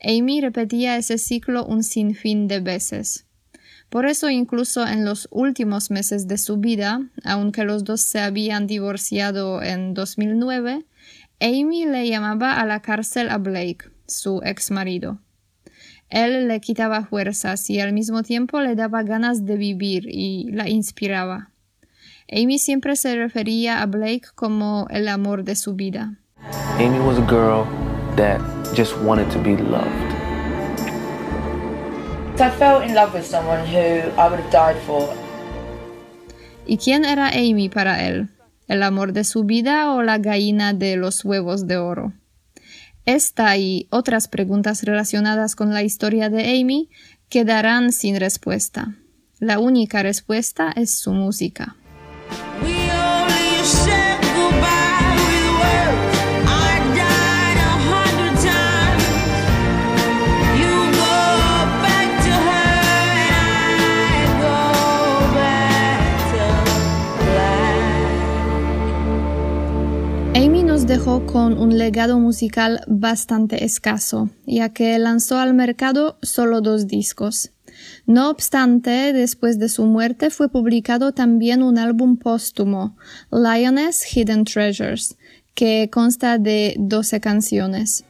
Amy 0.00 0.40
repetía 0.40 0.96
ese 0.96 1.18
ciclo 1.18 1.66
un 1.66 1.82
sinfín 1.82 2.46
de 2.46 2.60
veces. 2.60 3.26
Por 3.88 4.06
eso 4.06 4.30
incluso 4.30 4.86
en 4.86 5.04
los 5.04 5.26
últimos 5.32 5.90
meses 5.90 6.28
de 6.28 6.38
su 6.38 6.58
vida, 6.58 7.00
aunque 7.24 7.64
los 7.64 7.82
dos 7.82 8.02
se 8.02 8.20
habían 8.20 8.68
divorciado 8.68 9.60
en 9.60 9.92
2009, 9.92 10.86
Amy 11.40 11.84
le 11.84 12.08
llamaba 12.08 12.60
a 12.60 12.64
la 12.64 12.80
cárcel 12.80 13.28
a 13.28 13.38
Blake 13.38 13.91
su 14.06 14.40
ex 14.44 14.70
marido. 14.70 15.18
Él 16.08 16.48
le 16.48 16.60
quitaba 16.60 17.04
fuerzas 17.04 17.70
y 17.70 17.80
al 17.80 17.92
mismo 17.92 18.22
tiempo 18.22 18.60
le 18.60 18.74
daba 18.74 19.02
ganas 19.02 19.46
de 19.46 19.56
vivir 19.56 20.06
y 20.08 20.50
la 20.52 20.68
inspiraba. 20.68 21.50
Amy 22.30 22.58
siempre 22.58 22.96
se 22.96 23.16
refería 23.16 23.82
a 23.82 23.86
Blake 23.86 24.28
como 24.34 24.86
el 24.90 25.08
amor 25.08 25.44
de 25.44 25.56
su 25.56 25.74
vida. 25.74 26.18
Amy 26.78 26.98
was 27.00 27.18
a 27.18 27.26
girl 27.26 27.66
that 28.16 28.40
just 28.74 28.96
wanted 29.02 29.30
to 29.30 29.38
be 29.38 29.56
loved. 29.56 30.12
I 32.38 32.50
fell 32.50 32.82
in 32.82 32.94
love 32.94 33.14
with 33.14 33.24
someone 33.24 33.64
who 33.66 33.78
I 34.18 34.28
would 34.28 34.40
have 34.40 34.50
died 34.50 34.76
for. 34.86 35.08
¿Y 36.66 36.76
quién 36.78 37.04
era 37.04 37.28
Amy 37.28 37.68
para 37.68 38.06
él? 38.06 38.28
¿El 38.68 38.82
amor 38.82 39.12
de 39.12 39.24
su 39.24 39.44
vida 39.44 39.92
o 39.92 40.02
la 40.02 40.18
gallina 40.18 40.72
de 40.72 40.96
los 40.96 41.24
huevos 41.24 41.66
de 41.66 41.76
oro? 41.76 42.12
Esta 43.04 43.56
y 43.56 43.88
otras 43.90 44.28
preguntas 44.28 44.84
relacionadas 44.84 45.56
con 45.56 45.74
la 45.74 45.82
historia 45.82 46.30
de 46.30 46.60
Amy 46.60 46.88
quedarán 47.28 47.92
sin 47.92 48.20
respuesta. 48.20 48.94
La 49.40 49.58
única 49.58 50.02
respuesta 50.02 50.70
es 50.70 50.92
su 50.92 51.12
música. 51.12 51.76
Dejó 70.86 71.26
con 71.26 71.58
un 71.58 71.78
legado 71.78 72.18
musical 72.18 72.82
bastante 72.88 73.64
escaso, 73.64 74.30
ya 74.46 74.70
que 74.70 74.98
lanzó 74.98 75.38
al 75.38 75.54
mercado 75.54 76.18
solo 76.22 76.60
dos 76.60 76.86
discos. 76.86 77.52
No 78.06 78.30
obstante, 78.30 79.12
después 79.12 79.58
de 79.58 79.68
su 79.68 79.84
muerte 79.84 80.30
fue 80.30 80.48
publicado 80.48 81.12
también 81.12 81.62
un 81.62 81.78
álbum 81.78 82.16
póstumo, 82.16 82.96
Lioness 83.30 84.04
Hidden 84.16 84.44
Treasures, 84.44 85.16
que 85.54 85.88
consta 85.92 86.38
de 86.38 86.74
12 86.78 87.20
canciones. 87.20 88.04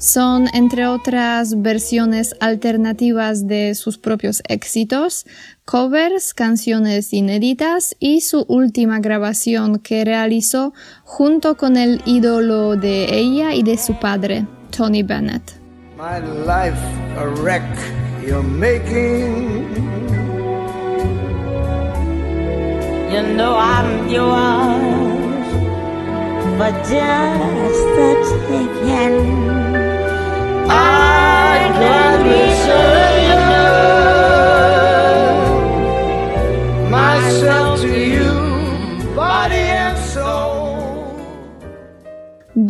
Son, 0.00 0.48
entre 0.54 0.86
otras, 0.86 1.60
versiones 1.60 2.34
alternativas 2.40 3.46
de 3.46 3.74
sus 3.74 3.98
propios 3.98 4.42
éxitos, 4.48 5.26
covers, 5.66 6.32
canciones 6.32 7.12
inéditas 7.12 7.94
y 7.98 8.22
su 8.22 8.46
última 8.48 9.00
grabación 9.00 9.78
que 9.78 10.02
realizó 10.06 10.72
junto 11.04 11.58
con 11.58 11.76
el 11.76 12.00
ídolo 12.06 12.76
de 12.76 13.14
ella 13.14 13.54
y 13.54 13.62
de 13.62 13.76
su 13.76 13.92
padre, 14.00 14.46
Tony 14.74 15.02
Bennett. 15.02 15.42
My 15.98 16.18
life 16.46 16.80
a 17.18 17.26
wreck 17.42 17.62
you're 18.24 18.42
making. 18.42 19.68
You 23.12 23.22
know 23.36 23.54
I'm 23.54 24.08
yours, 24.08 25.44
but 26.56 26.72
just 26.88 27.84
the 27.96 28.14
taking. 28.48 29.79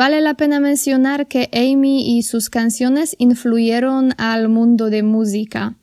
Vale 0.03 0.23
la 0.23 0.33
pena 0.33 0.61
mencionar 0.61 1.29
que 1.29 1.51
Amy 1.53 2.17
y 2.17 2.23
sus 2.23 2.49
canciones 2.49 3.15
influyeron 3.19 4.15
al 4.17 4.49
mundo 4.49 4.89
de 4.89 5.03
música 5.03 5.77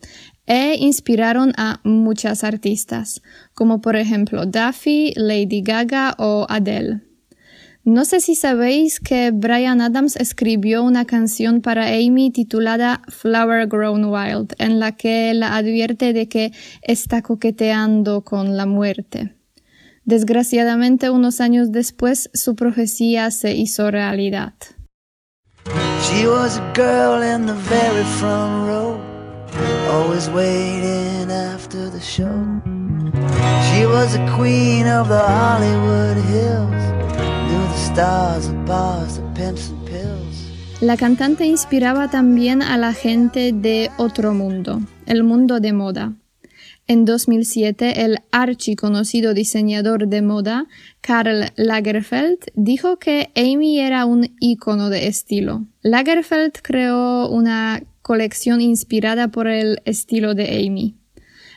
e 0.48 0.76
inspiraron 0.80 1.54
a 1.56 1.82
muchas 1.84 2.44
artistas, 2.44 3.22
como 3.54 3.80
por 3.80 3.96
ejemplo 3.96 4.48
Duffy, 4.48 5.14
Lady 5.16 5.62
Gaga 5.62 6.16
o 6.18 6.48
Adele. 6.50 7.07
No 7.88 8.04
sé 8.04 8.20
si 8.20 8.36
sabéis 8.36 9.00
que 9.00 9.32
Brian 9.32 9.80
Adams 9.80 10.18
escribió 10.18 10.84
una 10.84 11.06
canción 11.06 11.62
para 11.62 11.88
Amy 11.88 12.32
titulada 12.32 13.02
Flower 13.08 13.66
Grown 13.66 14.04
Wild, 14.04 14.56
en 14.58 14.82
la 14.82 14.98
que 14.98 15.34
la 15.34 15.56
advierte 15.56 16.12
de 16.12 16.28
que 16.28 16.52
está 16.82 17.22
coqueteando 17.22 18.26
con 18.26 18.58
la 18.58 18.66
muerte. 18.66 19.38
Desgraciadamente, 20.04 21.10
unos 21.10 21.40
años 21.40 21.72
después, 21.72 22.30
su 22.34 22.58
profecía 22.58 23.32
se 23.32 23.56
hizo 23.56 23.90
realidad. 23.90 24.54
She 26.02 26.28
was 26.28 26.58
a 26.58 26.74
girl 26.76 27.24
in 27.24 27.46
the 27.46 27.56
very 27.70 28.04
front 28.20 28.68
row, 28.68 29.00
always 29.90 30.28
waiting 30.28 31.32
after 31.32 31.90
the 31.90 32.02
show. 32.02 32.36
She 33.72 33.86
was 33.86 34.14
a 34.14 34.36
queen 34.36 34.88
of 34.88 35.08
the 35.08 35.24
Hollywood 35.26 36.18
Hills. 36.26 37.27
La 40.82 40.98
cantante 40.98 41.48
inspiraba 41.48 42.12
también 42.12 42.62
a 42.62 42.78
la 42.78 42.94
gente 42.94 43.54
de 43.54 43.90
otro 43.98 44.36
mundo, 44.36 44.82
el 45.08 45.24
mundo 45.24 45.60
de 45.60 45.74
moda. 45.74 46.14
En 46.86 47.06
2007, 47.06 48.06
el 48.06 48.20
archiconocido 48.32 49.34
diseñador 49.34 50.08
de 50.10 50.22
moda, 50.22 50.68
Karl 51.02 51.52
Lagerfeld, 51.56 52.38
dijo 52.54 53.00
que 53.00 53.32
Amy 53.36 53.80
era 53.80 54.06
un 54.06 54.30
icono 54.40 54.92
de 54.92 55.08
estilo. 55.08 55.66
Lagerfeld 55.82 56.54
creó 56.62 57.28
una 57.28 57.82
colección 58.04 58.62
inspirada 58.62 59.30
por 59.30 59.48
el 59.48 59.82
estilo 59.86 60.36
de 60.36 60.64
Amy. 60.68 60.97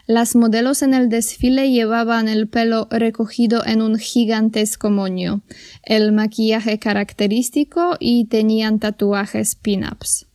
Las 0.06 0.34
modelos 0.34 0.82
en 0.82 0.94
el 0.94 1.08
desfile 1.08 1.70
llevaban 1.70 2.28
el 2.28 2.48
pelo 2.48 2.88
recogido 2.90 3.64
en 3.64 3.82
un 3.82 3.98
gigantesco 3.98 4.90
moño, 4.90 5.42
el 5.82 6.12
maquillaje 6.12 6.78
característico 6.78 7.96
y 8.00 8.26
tenían 8.26 8.78
tatuajes 8.78 9.54
pin-ups. 9.54 10.26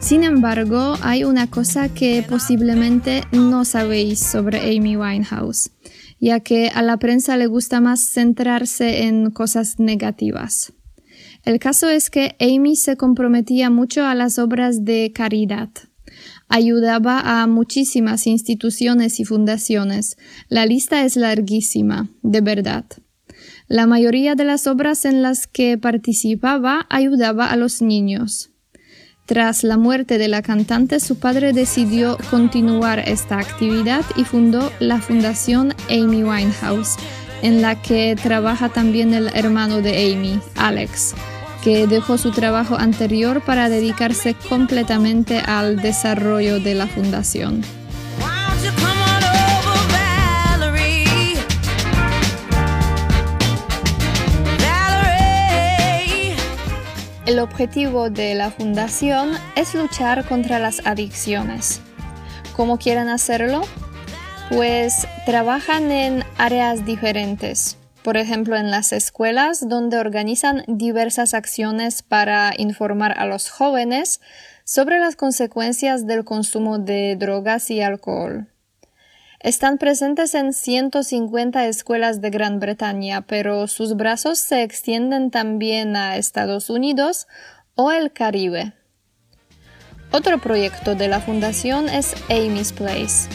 Sin 0.00 0.22
embargo, 0.22 0.96
hay 1.02 1.24
una 1.24 1.50
cosa 1.50 1.88
que 1.88 2.24
posiblemente 2.26 3.24
no 3.32 3.64
sabéis 3.64 4.20
sobre 4.20 4.60
Amy 4.76 4.96
Winehouse 4.96 5.70
ya 6.20 6.40
que 6.40 6.68
a 6.68 6.82
la 6.82 6.98
prensa 6.98 7.36
le 7.36 7.46
gusta 7.46 7.80
más 7.80 8.00
centrarse 8.00 9.04
en 9.04 9.30
cosas 9.30 9.78
negativas. 9.78 10.72
El 11.44 11.58
caso 11.58 11.88
es 11.88 12.10
que 12.10 12.36
Amy 12.40 12.76
se 12.76 12.96
comprometía 12.96 13.70
mucho 13.70 14.04
a 14.04 14.14
las 14.14 14.38
obras 14.38 14.84
de 14.84 15.12
caridad. 15.14 15.70
Ayudaba 16.48 17.42
a 17.42 17.46
muchísimas 17.46 18.26
instituciones 18.26 19.20
y 19.20 19.24
fundaciones. 19.24 20.16
La 20.48 20.66
lista 20.66 21.04
es 21.04 21.16
larguísima, 21.16 22.10
de 22.22 22.40
verdad. 22.40 22.84
La 23.68 23.86
mayoría 23.86 24.34
de 24.34 24.44
las 24.44 24.66
obras 24.66 25.04
en 25.04 25.22
las 25.22 25.46
que 25.46 25.76
participaba 25.78 26.86
ayudaba 26.88 27.50
a 27.50 27.56
los 27.56 27.82
niños. 27.82 28.50
Tras 29.26 29.64
la 29.64 29.76
muerte 29.76 30.18
de 30.18 30.28
la 30.28 30.40
cantante, 30.40 31.00
su 31.00 31.18
padre 31.18 31.52
decidió 31.52 32.16
continuar 32.30 33.00
esta 33.00 33.40
actividad 33.40 34.04
y 34.14 34.22
fundó 34.22 34.70
la 34.78 35.00
Fundación 35.00 35.74
Amy 35.90 36.22
Winehouse, 36.22 36.94
en 37.42 37.60
la 37.60 37.82
que 37.82 38.14
trabaja 38.14 38.68
también 38.68 39.14
el 39.14 39.28
hermano 39.34 39.82
de 39.82 40.14
Amy, 40.14 40.40
Alex, 40.54 41.14
que 41.64 41.88
dejó 41.88 42.18
su 42.18 42.30
trabajo 42.30 42.76
anterior 42.76 43.42
para 43.44 43.68
dedicarse 43.68 44.36
completamente 44.48 45.40
al 45.40 45.82
desarrollo 45.82 46.60
de 46.60 46.74
la 46.74 46.86
fundación. 46.86 47.62
El 57.26 57.40
objetivo 57.40 58.08
de 58.08 58.36
la 58.36 58.52
fundación 58.52 59.32
es 59.56 59.74
luchar 59.74 60.28
contra 60.28 60.60
las 60.60 60.86
adicciones. 60.86 61.80
¿Cómo 62.54 62.78
quieren 62.78 63.08
hacerlo? 63.08 63.62
Pues 64.48 65.08
trabajan 65.24 65.90
en 65.90 66.22
áreas 66.38 66.86
diferentes. 66.86 67.78
Por 68.04 68.16
ejemplo, 68.16 68.56
en 68.56 68.70
las 68.70 68.92
escuelas 68.92 69.68
donde 69.68 69.98
organizan 69.98 70.62
diversas 70.68 71.34
acciones 71.34 72.02
para 72.02 72.52
informar 72.56 73.18
a 73.18 73.26
los 73.26 73.50
jóvenes 73.50 74.20
sobre 74.62 75.00
las 75.00 75.16
consecuencias 75.16 76.06
del 76.06 76.24
consumo 76.24 76.78
de 76.78 77.16
drogas 77.18 77.72
y 77.72 77.80
alcohol. 77.82 78.46
Están 79.40 79.78
presentes 79.78 80.34
en 80.34 80.52
150 80.52 81.66
escuelas 81.66 82.20
de 82.20 82.30
Gran 82.30 82.58
Bretaña, 82.58 83.22
pero 83.22 83.66
sus 83.66 83.94
brazos 83.94 84.38
se 84.38 84.62
extienden 84.62 85.30
también 85.30 85.94
a 85.94 86.16
Estados 86.16 86.70
Unidos 86.70 87.28
o 87.74 87.92
el 87.92 88.12
Caribe. 88.12 88.72
Otro 90.10 90.38
proyecto 90.38 90.94
de 90.94 91.08
la 91.08 91.20
fundación 91.20 91.88
es 91.88 92.14
Amy's 92.30 92.72
Place. 92.72 93.28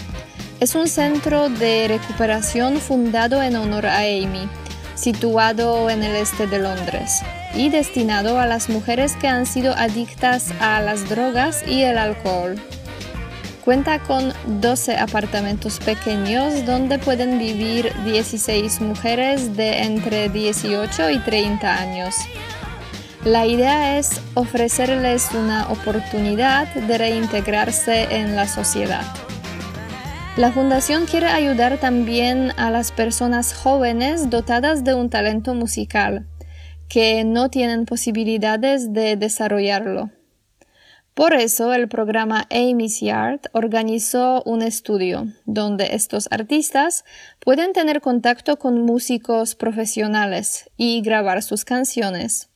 Es 0.59 0.73
un 0.73 0.87
centro 0.87 1.49
de 1.49 1.87
recuperación 1.87 2.77
fundado 2.77 3.41
en 3.43 3.55
honor 3.55 3.85
a 3.85 3.99
Amy, 3.99 4.49
situado 4.95 5.89
en 5.89 6.03
el 6.03 6.15
este 6.15 6.47
de 6.47 6.59
Londres. 6.59 7.21
y 7.53 7.67
destinado 7.67 8.39
a 8.39 8.45
las 8.45 8.69
mujeres 8.69 9.17
que 9.17 9.27
han 9.27 9.45
sido 9.45 9.73
adictas 9.73 10.53
a 10.61 10.79
las 10.79 11.09
drogas 11.09 11.67
y 11.67 11.83
el 11.83 11.97
alcohol. 11.97 12.55
Cuenta 13.63 13.99
con 13.99 14.33
12 14.59 14.97
apartamentos 14.97 15.79
pequeños 15.79 16.65
donde 16.65 16.97
pueden 16.97 17.37
vivir 17.37 17.93
16 18.05 18.81
mujeres 18.81 19.55
de 19.55 19.83
entre 19.83 20.29
18 20.29 21.11
y 21.11 21.19
30 21.19 21.77
años. 21.77 22.15
La 23.23 23.45
idea 23.45 23.99
es 23.99 24.19
ofrecerles 24.33 25.29
una 25.33 25.69
oportunidad 25.69 26.73
de 26.73 26.97
reintegrarse 26.97 28.15
en 28.15 28.35
la 28.35 28.47
sociedad. 28.47 29.03
La 30.37 30.51
fundación 30.51 31.05
quiere 31.05 31.27
ayudar 31.27 31.77
también 31.77 32.53
a 32.57 32.71
las 32.71 32.91
personas 32.91 33.53
jóvenes 33.53 34.31
dotadas 34.31 34.83
de 34.83 34.95
un 34.95 35.11
talento 35.11 35.53
musical, 35.53 36.25
que 36.89 37.23
no 37.25 37.49
tienen 37.49 37.85
posibilidades 37.85 38.91
de 38.91 39.17
desarrollarlo. 39.17 40.09
Por 41.13 41.33
eso 41.33 41.73
el 41.73 41.89
programa 41.89 42.47
Amy's 42.49 43.01
Yard 43.01 43.41
organizó 43.51 44.43
un 44.45 44.61
estudio 44.61 45.27
donde 45.45 45.89
estos 45.93 46.27
artistas 46.31 47.03
pueden 47.39 47.73
tener 47.73 47.99
contacto 47.99 48.57
con 48.57 48.81
músicos 48.81 49.55
profesionales 49.55 50.69
y 50.77 51.01
grabar 51.01 51.43
sus 51.43 51.65
canciones. 51.65 52.49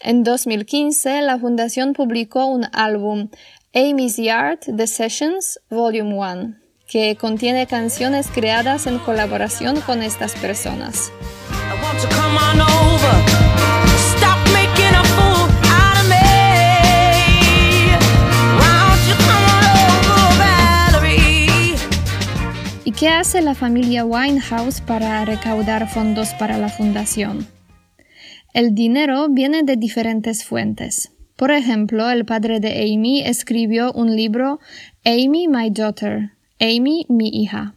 En 0.00 0.24
2015 0.24 1.20
la 1.22 1.38
fundación 1.38 1.92
publicó 1.92 2.46
un 2.46 2.66
álbum 2.72 3.28
Amy's 3.74 4.16
Yard 4.16 4.60
The 4.74 4.86
Sessions 4.86 5.60
Volume 5.68 6.14
1 6.14 6.62
que 6.88 7.16
contiene 7.16 7.66
canciones 7.66 8.26
creadas 8.28 8.86
en 8.86 8.98
colaboración 8.98 9.80
con 9.80 10.02
estas 10.02 10.34
personas. 10.36 11.10
¿Qué 23.02 23.08
hace 23.08 23.42
la 23.42 23.56
familia 23.56 24.04
Winehouse 24.04 24.80
para 24.80 25.24
recaudar 25.24 25.88
fondos 25.88 26.34
para 26.34 26.56
la 26.56 26.68
fundación? 26.68 27.48
El 28.54 28.76
dinero 28.76 29.28
viene 29.28 29.64
de 29.64 29.74
diferentes 29.74 30.44
fuentes. 30.44 31.10
Por 31.34 31.50
ejemplo, 31.50 32.08
el 32.08 32.24
padre 32.24 32.60
de 32.60 32.80
Amy 32.80 33.22
escribió 33.22 33.92
un 33.92 34.14
libro 34.14 34.60
Amy, 35.04 35.48
My 35.48 35.68
Daughter, 35.70 36.30
Amy, 36.60 37.04
mi 37.08 37.28
hija, 37.30 37.74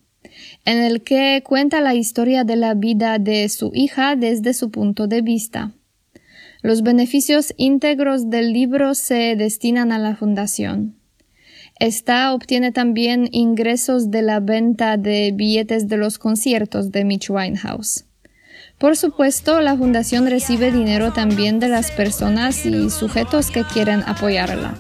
en 0.64 0.78
el 0.78 1.02
que 1.02 1.42
cuenta 1.44 1.82
la 1.82 1.96
historia 1.96 2.44
de 2.44 2.58
la 2.58 2.76
vida 2.76 3.18
de 3.18 3.50
su 3.50 3.72
hija 3.74 4.16
desde 4.16 4.54
su 4.54 4.70
punto 4.70 5.08
de 5.08 5.24
vista. 5.24 5.72
Los 6.62 6.84
beneficios 6.84 7.52
íntegros 7.58 8.30
del 8.30 8.54
libro 8.54 8.94
se 8.94 9.36
destinan 9.36 9.92
a 9.92 9.98
la 9.98 10.16
fundación. 10.16 10.95
Esta 11.80 12.34
obtiene 12.34 12.72
también 12.72 13.28
ingresos 13.32 14.10
de 14.10 14.22
la 14.22 14.40
venta 14.40 14.96
de 14.96 15.32
billetes 15.34 15.90
de 15.90 15.98
los 15.98 16.18
conciertos 16.18 16.92
de 16.92 17.04
Mitch 17.04 17.30
Winehouse. 17.30 18.06
Por 18.78 18.96
supuesto, 18.96 19.60
la 19.60 19.76
fundación 19.76 20.26
recibe 20.28 20.72
dinero 20.72 21.12
también 21.12 21.60
de 21.60 21.68
las 21.68 21.92
personas 21.92 22.66
y 22.66 22.90
sujetos 22.90 23.52
que 23.52 23.64
quieren 23.64 24.04
apoyarla. 24.06 24.76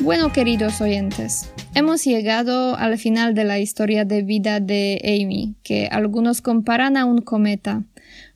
Bueno, 0.00 0.32
queridos 0.32 0.80
oyentes, 0.80 1.48
hemos 1.74 2.04
llegado 2.04 2.76
al 2.76 2.98
final 2.98 3.34
de 3.34 3.44
la 3.44 3.58
historia 3.58 4.04
de 4.04 4.22
vida 4.22 4.60
de 4.60 5.00
Amy, 5.04 5.54
que 5.62 5.88
algunos 5.90 6.40
comparan 6.40 6.96
a 6.96 7.04
un 7.04 7.20
cometa, 7.20 7.82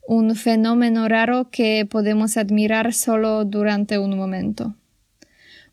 un 0.07 0.35
fenómeno 0.35 1.07
raro 1.07 1.49
que 1.49 1.85
podemos 1.89 2.37
admirar 2.37 2.93
solo 2.93 3.45
durante 3.45 3.97
un 3.97 4.17
momento. 4.17 4.75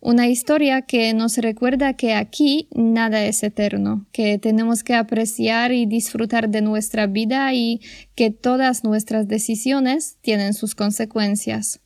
Una 0.00 0.28
historia 0.28 0.82
que 0.82 1.12
nos 1.14 1.38
recuerda 1.38 1.94
que 1.94 2.14
aquí 2.14 2.68
nada 2.74 3.24
es 3.24 3.42
eterno, 3.42 4.06
que 4.12 4.38
tenemos 4.38 4.84
que 4.84 4.94
apreciar 4.94 5.72
y 5.72 5.86
disfrutar 5.86 6.48
de 6.48 6.62
nuestra 6.62 7.06
vida 7.06 7.52
y 7.54 7.80
que 8.14 8.30
todas 8.30 8.84
nuestras 8.84 9.26
decisiones 9.26 10.18
tienen 10.20 10.54
sus 10.54 10.74
consecuencias. 10.74 11.80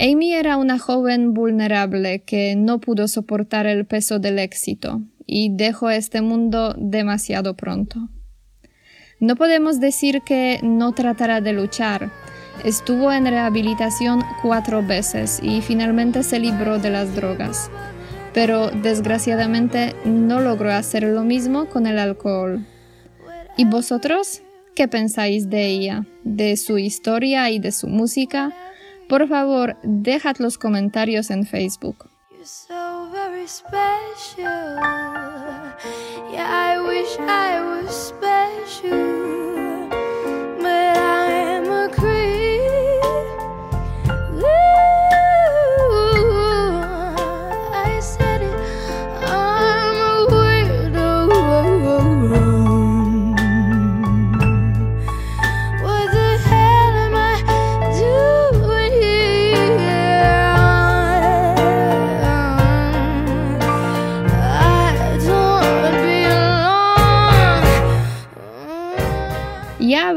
Amy 0.00 0.32
era 0.32 0.56
una 0.56 0.78
joven 0.78 1.34
vulnerable 1.34 2.22
que 2.22 2.56
no 2.56 2.80
pudo 2.80 3.06
soportar 3.06 3.66
el 3.66 3.84
peso 3.84 4.18
del 4.18 4.38
éxito 4.38 5.02
y 5.26 5.54
dejó 5.54 5.90
este 5.90 6.22
mundo 6.22 6.74
demasiado 6.78 7.54
pronto. 7.54 8.08
No 9.20 9.36
podemos 9.36 9.78
decir 9.78 10.22
que 10.22 10.58
no 10.62 10.92
tratará 10.92 11.42
de 11.42 11.52
luchar. 11.52 12.10
Estuvo 12.64 13.12
en 13.12 13.26
rehabilitación 13.26 14.22
cuatro 14.40 14.82
veces 14.82 15.38
y 15.42 15.60
finalmente 15.60 16.22
se 16.22 16.38
libró 16.38 16.78
de 16.78 16.88
las 16.88 17.14
drogas, 17.14 17.70
pero 18.32 18.70
desgraciadamente 18.70 19.94
no 20.06 20.40
logró 20.40 20.72
hacer 20.72 21.02
lo 21.02 21.24
mismo 21.24 21.66
con 21.66 21.86
el 21.86 21.98
alcohol. 21.98 22.64
¿Y 23.58 23.66
vosotros? 23.66 24.40
¿Qué 24.74 24.88
pensáis 24.88 25.50
de 25.50 25.66
ella, 25.66 26.06
de 26.24 26.56
su 26.56 26.78
historia 26.78 27.50
y 27.50 27.58
de 27.58 27.70
su 27.70 27.86
música? 27.86 28.54
Por 29.10 29.26
favor, 29.26 29.76
dejad 29.82 30.36
los 30.38 30.56
comentarios 30.56 31.30
en 31.30 31.44
Facebook. 31.44 32.08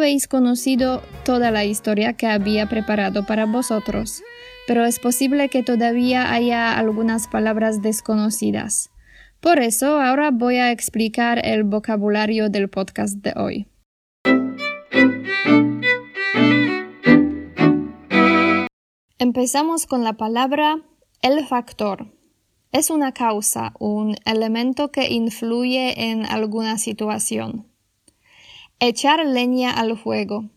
Habéis 0.03 0.27
conocido 0.27 1.01
toda 1.23 1.49
la 1.49 1.63
historia 1.63 2.11
que 2.11 2.27
había 2.27 2.67
preparado 2.67 3.25
para 3.25 3.45
vosotros, 3.45 4.21
pero 4.67 4.83
es 4.83 4.99
posible 4.99 5.47
que 5.47 5.63
todavía 5.63 6.33
haya 6.33 6.77
algunas 6.77 7.29
palabras 7.29 7.81
desconocidas. 7.81 8.89
Por 9.39 9.59
eso 9.59 10.01
ahora 10.01 10.31
voy 10.31 10.57
a 10.57 10.71
explicar 10.71 11.39
el 11.45 11.63
vocabulario 11.63 12.49
del 12.49 12.69
podcast 12.69 13.15
de 13.19 13.33
hoy. 13.37 13.67
Empezamos 19.19 19.85
con 19.85 20.03
la 20.03 20.17
palabra 20.17 20.81
el 21.21 21.45
factor. 21.45 22.13
Es 22.73 22.89
una 22.89 23.13
causa, 23.13 23.71
un 23.79 24.17
elemento 24.25 24.91
que 24.91 25.13
influye 25.13 26.11
en 26.11 26.25
alguna 26.25 26.77
situación. 26.77 27.72
Echar 28.85 29.25
leña 29.25 29.71
al 29.71 29.97
fuego. 29.97 30.49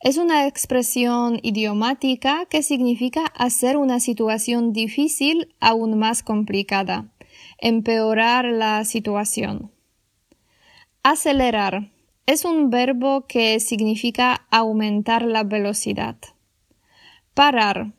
Es 0.00 0.16
una 0.16 0.46
expresión 0.46 1.38
idiomática 1.42 2.46
que 2.46 2.62
significa 2.62 3.26
hacer 3.36 3.76
una 3.76 4.00
situación 4.00 4.72
difícil 4.72 5.54
aún 5.60 5.98
más 5.98 6.22
complicada, 6.22 7.12
empeorar 7.58 8.46
la 8.46 8.86
situación. 8.86 9.70
Acelerar 11.02 11.90
es 12.24 12.46
un 12.46 12.70
verbo 12.70 13.26
que 13.26 13.60
significa 13.60 14.46
aumentar 14.50 15.26
la 15.26 15.44
velocidad. 15.44 16.16
Parar 17.34 17.92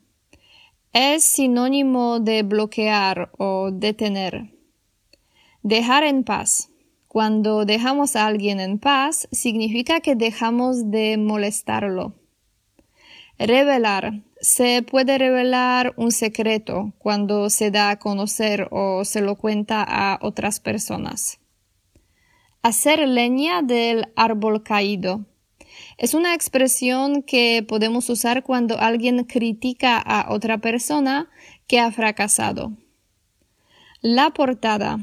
es 0.92 1.22
sinónimo 1.22 2.18
de 2.18 2.42
bloquear 2.42 3.30
o 3.38 3.70
detener. 3.70 4.50
Dejar 5.62 6.02
en 6.02 6.24
paz 6.24 6.70
cuando 7.10 7.64
dejamos 7.64 8.14
a 8.14 8.28
alguien 8.28 8.60
en 8.60 8.78
paz, 8.78 9.26
significa 9.32 9.98
que 9.98 10.14
dejamos 10.14 10.92
de 10.92 11.16
molestarlo. 11.16 12.14
Revelar. 13.36 14.22
Se 14.40 14.84
puede 14.84 15.18
revelar 15.18 15.92
un 15.96 16.12
secreto 16.12 16.92
cuando 16.98 17.50
se 17.50 17.72
da 17.72 17.90
a 17.90 17.98
conocer 17.98 18.68
o 18.70 19.04
se 19.04 19.22
lo 19.22 19.34
cuenta 19.34 19.82
a 19.82 20.20
otras 20.22 20.60
personas. 20.60 21.40
Hacer 22.62 23.00
leña 23.08 23.62
del 23.62 24.12
árbol 24.14 24.62
caído. 24.62 25.26
Es 25.98 26.14
una 26.14 26.32
expresión 26.32 27.24
que 27.24 27.64
podemos 27.66 28.08
usar 28.08 28.44
cuando 28.44 28.78
alguien 28.78 29.24
critica 29.24 29.98
a 29.98 30.32
otra 30.32 30.58
persona 30.58 31.28
que 31.66 31.80
ha 31.80 31.90
fracasado. 31.90 32.70
La 34.00 34.30
portada 34.30 35.00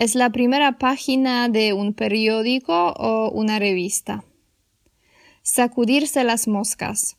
Es 0.00 0.14
la 0.14 0.30
primera 0.30 0.78
página 0.78 1.50
de 1.50 1.74
un 1.74 1.92
periódico 1.92 2.94
o 2.96 3.30
una 3.32 3.58
revista. 3.58 4.24
Sacudirse 5.42 6.24
las 6.24 6.48
moscas. 6.48 7.18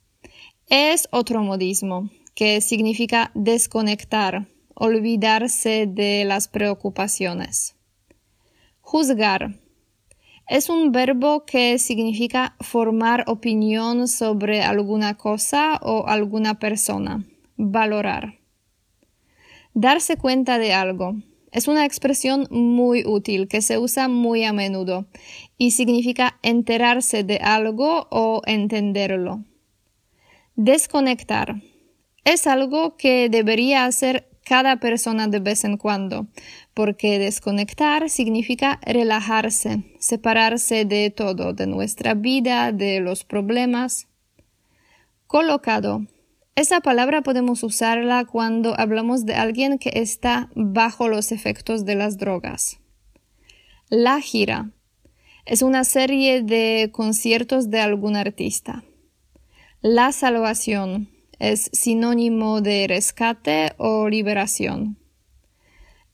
Es 0.67 1.07
otro 1.11 1.43
modismo, 1.43 2.09
que 2.33 2.59
significa 2.59 3.29
desconectar, 3.35 4.47
olvidarse 4.73 5.85
de 5.87 6.25
las 6.25 6.47
preocupaciones. 6.47 7.75
Juzgar. 8.81 9.59
Es 10.47 10.67
un 10.67 10.91
verbo 10.91 11.45
que 11.45 11.77
significa 11.77 12.55
formar 12.61 13.25
opinión 13.27 14.07
sobre 14.07 14.63
alguna 14.63 15.17
cosa 15.17 15.79
o 15.83 16.07
alguna 16.07 16.57
persona. 16.57 17.27
Valorar. 17.57 18.39
Darse 19.75 20.17
cuenta 20.17 20.57
de 20.57 20.73
algo. 20.73 21.17
Es 21.51 21.67
una 21.67 21.85
expresión 21.85 22.47
muy 22.49 23.03
útil 23.05 23.47
que 23.49 23.61
se 23.61 23.77
usa 23.77 24.07
muy 24.07 24.45
a 24.45 24.53
menudo 24.53 25.05
y 25.57 25.71
significa 25.71 26.39
enterarse 26.43 27.23
de 27.23 27.37
algo 27.37 28.07
o 28.09 28.41
entenderlo. 28.45 29.43
Desconectar. 30.55 31.61
Es 32.23 32.47
algo 32.47 32.95
que 32.95 33.29
debería 33.29 33.85
hacer 33.85 34.29
cada 34.45 34.79
persona 34.79 35.27
de 35.27 35.39
vez 35.39 35.63
en 35.63 35.77
cuando, 35.77 36.27
porque 36.73 37.19
desconectar 37.19 38.09
significa 38.09 38.79
relajarse, 38.85 39.83
separarse 39.99 40.85
de 40.85 41.09
todo, 41.09 41.53
de 41.53 41.67
nuestra 41.67 42.13
vida, 42.13 42.71
de 42.71 42.99
los 43.01 43.23
problemas. 43.23 44.07
Colocado. 45.27 46.05
Esa 46.61 46.79
palabra 46.79 47.23
podemos 47.23 47.63
usarla 47.63 48.23
cuando 48.23 48.79
hablamos 48.79 49.25
de 49.25 49.33
alguien 49.33 49.79
que 49.79 49.93
está 49.95 50.51
bajo 50.53 51.07
los 51.07 51.31
efectos 51.31 51.85
de 51.85 51.95
las 51.95 52.19
drogas. 52.19 52.79
La 53.89 54.21
gira 54.21 54.69
es 55.47 55.63
una 55.63 55.83
serie 55.83 56.43
de 56.43 56.91
conciertos 56.93 57.71
de 57.71 57.79
algún 57.79 58.15
artista. 58.15 58.83
La 59.81 60.11
salvación 60.11 61.09
es 61.39 61.71
sinónimo 61.73 62.61
de 62.61 62.85
rescate 62.87 63.73
o 63.77 64.07
liberación. 64.07 64.99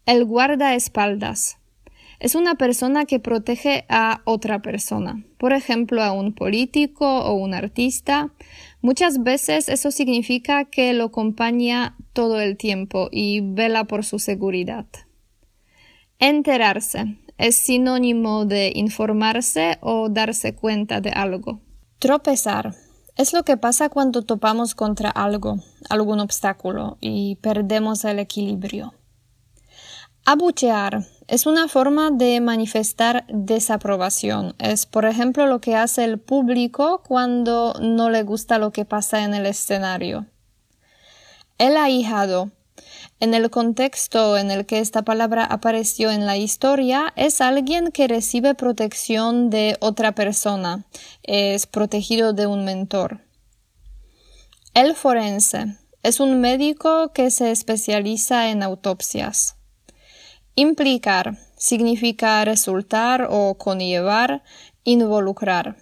El 0.05 0.23
guardaespaldas 0.23 1.57
es 2.19 2.35
una 2.35 2.55
persona 2.55 3.03
que 3.03 3.19
protege 3.19 3.85
a 3.89 4.21
otra 4.23 4.61
persona, 4.61 5.23
por 5.37 5.51
ejemplo, 5.51 6.01
a 6.01 6.13
un 6.13 6.33
político 6.33 7.05
o 7.05 7.33
un 7.33 7.53
artista. 7.53 8.31
Muchas 8.81 9.23
veces 9.23 9.69
eso 9.69 9.91
significa 9.91 10.65
que 10.65 10.93
lo 10.93 11.05
acompaña 11.05 11.97
todo 12.13 12.39
el 12.39 12.57
tiempo 12.57 13.09
y 13.11 13.41
vela 13.41 13.85
por 13.85 14.05
su 14.05 14.19
seguridad. 14.19 14.85
Enterarse 16.19 17.17
es 17.37 17.55
sinónimo 17.57 18.45
de 18.45 18.71
informarse 18.75 19.77
o 19.81 20.09
darse 20.09 20.55
cuenta 20.55 21.01
de 21.01 21.11
algo. 21.11 21.61
Tropezar 21.99 22.75
es 23.15 23.33
lo 23.33 23.43
que 23.43 23.57
pasa 23.57 23.89
cuando 23.89 24.21
topamos 24.21 24.75
contra 24.75 25.09
algo, 25.09 25.57
algún 25.89 26.19
obstáculo, 26.19 26.97
y 27.01 27.37
perdemos 27.37 28.05
el 28.05 28.19
equilibrio. 28.19 28.93
Abuchear 30.23 31.03
es 31.27 31.45
una 31.45 31.67
forma 31.67 32.11
de 32.11 32.39
manifestar 32.41 33.25
desaprobación. 33.27 34.55
Es, 34.59 34.85
por 34.85 35.05
ejemplo, 35.05 35.47
lo 35.47 35.59
que 35.59 35.75
hace 35.75 36.03
el 36.03 36.19
público 36.19 37.03
cuando 37.07 37.73
no 37.81 38.09
le 38.09 38.23
gusta 38.23 38.59
lo 38.59 38.71
que 38.71 38.85
pasa 38.85 39.23
en 39.23 39.33
el 39.33 39.45
escenario. 39.45 40.25
El 41.57 41.75
ahijado 41.75 42.51
en 43.19 43.33
el 43.33 43.49
contexto 43.49 44.37
en 44.37 44.51
el 44.51 44.65
que 44.65 44.79
esta 44.79 45.01
palabra 45.01 45.43
apareció 45.43 46.11
en 46.11 46.25
la 46.25 46.37
historia, 46.37 47.13
es 47.15 47.41
alguien 47.41 47.91
que 47.91 48.07
recibe 48.07 48.53
protección 48.53 49.49
de 49.49 49.75
otra 49.79 50.13
persona, 50.13 50.85
es 51.23 51.65
protegido 51.65 52.33
de 52.33 52.45
un 52.45 52.63
mentor. 52.63 53.21
El 54.75 54.93
forense 54.93 55.77
es 56.03 56.19
un 56.19 56.39
médico 56.39 57.11
que 57.11 57.31
se 57.31 57.49
especializa 57.49 58.49
en 58.49 58.61
autopsias. 58.61 59.56
Implicar 60.59 61.37
significa 61.55 62.43
resultar 62.43 63.27
o 63.29 63.53
conllevar, 63.59 64.41
involucrar. 64.83 65.75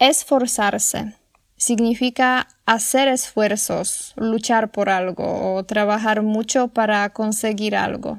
Esforzarse 0.00 1.14
significa 1.56 2.48
hacer 2.66 3.06
esfuerzos, 3.06 4.12
luchar 4.16 4.72
por 4.72 4.90
algo 4.90 5.54
o 5.54 5.64
trabajar 5.64 6.22
mucho 6.22 6.66
para 6.66 7.08
conseguir 7.10 7.76
algo. 7.76 8.18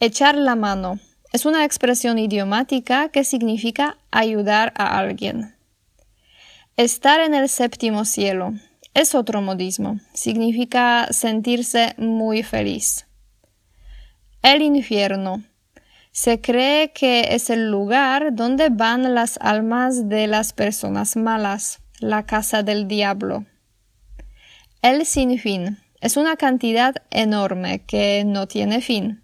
Echar 0.00 0.34
la 0.34 0.56
mano 0.56 0.98
es 1.34 1.44
una 1.44 1.66
expresión 1.66 2.18
idiomática 2.18 3.10
que 3.10 3.22
significa 3.22 3.98
ayudar 4.10 4.72
a 4.76 4.98
alguien. 4.98 5.54
Estar 6.78 7.20
en 7.20 7.34
el 7.34 7.50
séptimo 7.50 8.06
cielo 8.06 8.54
es 8.94 9.14
otro 9.14 9.42
modismo, 9.42 10.00
significa 10.14 11.08
sentirse 11.10 11.94
muy 11.98 12.42
feliz. 12.42 13.04
El 14.42 14.62
infierno 14.62 15.42
se 16.12 16.40
cree 16.40 16.92
que 16.92 17.34
es 17.34 17.50
el 17.50 17.70
lugar 17.70 18.34
donde 18.34 18.70
van 18.70 19.14
las 19.14 19.38
almas 19.42 20.08
de 20.08 20.26
las 20.26 20.54
personas 20.54 21.14
malas 21.14 21.80
la 21.98 22.24
casa 22.24 22.62
del 22.62 22.88
diablo. 22.88 23.44
El 24.80 25.04
sin 25.04 25.38
fin 25.38 25.78
es 26.00 26.16
una 26.16 26.36
cantidad 26.36 26.94
enorme 27.10 27.84
que 27.84 28.24
no 28.24 28.48
tiene 28.48 28.80
fin. 28.80 29.22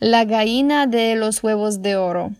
La 0.00 0.24
gallina 0.24 0.88
de 0.88 1.14
los 1.14 1.42
huevos 1.44 1.80
de 1.80 1.96
oro 1.96 2.32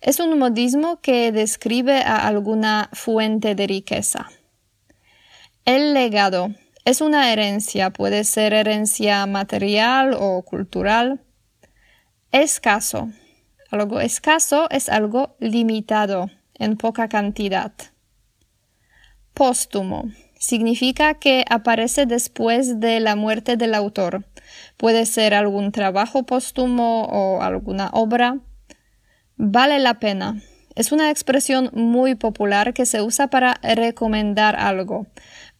es 0.00 0.18
un 0.18 0.36
modismo 0.36 1.00
que 1.00 1.30
describe 1.30 2.02
a 2.02 2.26
alguna 2.26 2.90
fuente 2.92 3.54
de 3.54 3.68
riqueza. 3.68 4.28
El 5.64 5.94
legado 5.94 6.48
es 6.84 7.00
una 7.00 7.32
herencia, 7.32 7.90
puede 7.90 8.24
ser 8.24 8.52
herencia 8.52 9.26
material 9.26 10.16
o 10.18 10.42
cultural. 10.42 11.20
Escaso. 12.32 13.10
Algo 13.70 14.00
escaso 14.00 14.68
es 14.70 14.88
algo 14.88 15.36
limitado, 15.38 16.30
en 16.54 16.76
poca 16.76 17.08
cantidad. 17.08 17.72
Póstumo 19.32 20.10
significa 20.42 21.14
que 21.14 21.44
aparece 21.48 22.04
después 22.04 22.80
de 22.80 22.98
la 22.98 23.14
muerte 23.14 23.56
del 23.56 23.74
autor. 23.74 24.24
Puede 24.76 25.06
ser 25.06 25.34
algún 25.34 25.70
trabajo 25.70 26.24
póstumo 26.24 27.04
o 27.04 27.42
alguna 27.42 27.90
obra. 27.92 28.38
Vale 29.36 29.78
la 29.78 30.00
pena. 30.00 30.42
Es 30.74 30.90
una 30.90 31.10
expresión 31.10 31.70
muy 31.74 32.16
popular 32.16 32.74
que 32.74 32.86
se 32.86 33.02
usa 33.02 33.28
para 33.28 33.60
recomendar 33.62 34.56
algo, 34.56 35.06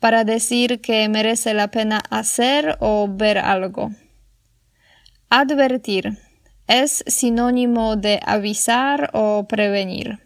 para 0.03 0.25
decir 0.25 0.81
que 0.81 1.09
merece 1.09 1.55
la 1.55 1.71
pena 1.71 2.03
hacer 2.11 2.77
o 2.81 3.07
ver 3.09 3.39
algo. 3.39 3.93
Advertir 5.31 6.19
es 6.67 7.05
sinónimo 7.07 7.95
de 7.95 8.19
avisar 8.27 9.11
o 9.13 9.47
prevenir. 9.47 10.19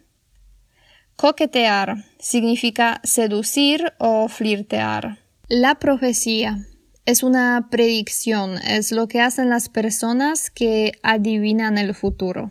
Coquetear 1.16 2.06
significa 2.18 3.02
seducir 3.04 3.92
o 3.98 4.28
flirtear. 4.28 5.18
La 5.46 5.74
profecía 5.74 6.66
es 7.04 7.22
una 7.22 7.68
predicción, 7.70 8.56
es 8.56 8.92
lo 8.92 9.08
que 9.08 9.20
hacen 9.20 9.50
las 9.50 9.68
personas 9.68 10.48
que 10.48 10.92
adivinan 11.02 11.76
el 11.76 11.94
futuro. 11.94 12.50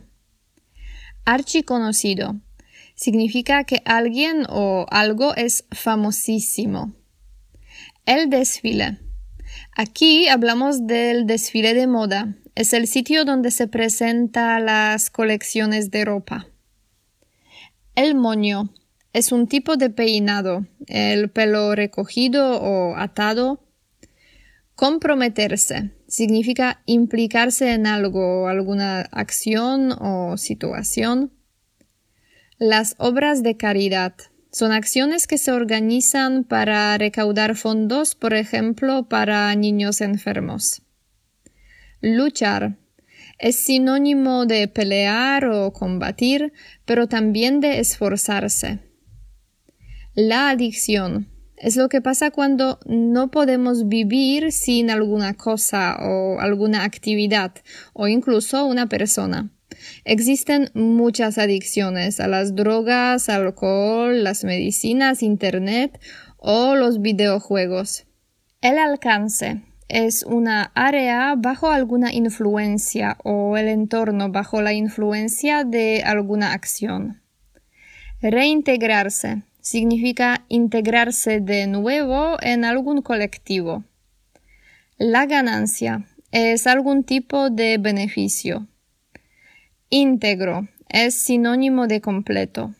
Archiconocido 1.24 2.36
significa 2.94 3.64
que 3.64 3.82
alguien 3.84 4.46
o 4.48 4.86
algo 4.90 5.34
es 5.34 5.64
famosísimo. 5.72 6.94
El 8.06 8.30
desfile. 8.30 9.00
Aquí 9.76 10.28
hablamos 10.28 10.86
del 10.86 11.26
desfile 11.26 11.74
de 11.74 11.88
moda. 11.88 12.36
Es 12.54 12.72
el 12.72 12.86
sitio 12.86 13.24
donde 13.24 13.50
se 13.50 13.66
presentan 13.66 14.64
las 14.64 15.10
colecciones 15.10 15.90
de 15.90 16.04
ropa. 16.04 16.46
El 17.96 18.14
moño 18.14 18.72
es 19.12 19.32
un 19.32 19.48
tipo 19.48 19.76
de 19.76 19.90
peinado, 19.90 20.64
el 20.86 21.30
pelo 21.30 21.74
recogido 21.74 22.62
o 22.62 22.94
atado. 22.94 23.64
Comprometerse 24.76 25.90
significa 26.06 26.82
implicarse 26.86 27.72
en 27.72 27.88
algo, 27.88 28.46
alguna 28.46 29.00
acción 29.00 29.90
o 29.90 30.36
situación. 30.36 31.32
Las 32.58 32.94
obras 32.98 33.42
de 33.42 33.56
caridad 33.56 34.14
son 34.56 34.72
acciones 34.72 35.26
que 35.26 35.36
se 35.36 35.52
organizan 35.52 36.42
para 36.42 36.96
recaudar 36.96 37.56
fondos, 37.56 38.14
por 38.14 38.32
ejemplo, 38.32 39.06
para 39.06 39.54
niños 39.54 40.00
enfermos. 40.00 40.80
Luchar 42.00 42.78
es 43.38 43.56
sinónimo 43.56 44.46
de 44.46 44.66
pelear 44.66 45.44
o 45.44 45.74
combatir, 45.74 46.54
pero 46.86 47.06
también 47.06 47.60
de 47.60 47.80
esforzarse. 47.80 48.78
La 50.14 50.48
adicción 50.48 51.28
Es 51.58 51.76
lo 51.76 51.90
que 51.90 52.00
pasa 52.00 52.30
cuando 52.30 52.80
no 52.86 53.30
podemos 53.30 53.88
vivir 53.88 54.52
sin 54.52 54.88
alguna 54.88 55.34
cosa 55.34 55.98
o 56.00 56.40
alguna 56.40 56.84
actividad 56.84 57.52
o 57.92 58.08
incluso 58.08 58.64
una 58.64 58.88
persona. 58.88 59.50
Existen 60.04 60.70
muchas 60.74 61.38
adicciones 61.38 62.20
a 62.20 62.28
las 62.28 62.54
drogas, 62.54 63.28
alcohol, 63.28 64.22
las 64.22 64.44
medicinas, 64.44 65.22
internet 65.22 66.00
o 66.38 66.74
los 66.74 67.00
videojuegos. 67.00 68.06
El 68.60 68.78
alcance 68.78 69.62
es 69.88 70.24
una 70.24 70.72
área 70.74 71.34
bajo 71.36 71.70
alguna 71.70 72.12
influencia 72.12 73.16
o 73.22 73.56
el 73.56 73.68
entorno 73.68 74.30
bajo 74.30 74.62
la 74.62 74.72
influencia 74.72 75.64
de 75.64 76.02
alguna 76.04 76.52
acción. 76.52 77.22
Reintegrarse 78.20 79.42
significa 79.60 80.44
integrarse 80.48 81.40
de 81.40 81.66
nuevo 81.66 82.38
en 82.40 82.64
algún 82.64 83.02
colectivo. 83.02 83.84
La 84.96 85.26
ganancia 85.26 86.06
es 86.30 86.66
algún 86.66 87.04
tipo 87.04 87.50
de 87.50 87.78
beneficio. 87.78 88.66
Íntegro 89.88 90.66
es 90.88 91.14
sinónimo 91.14 91.86
de 91.86 92.00
completo. 92.00 92.74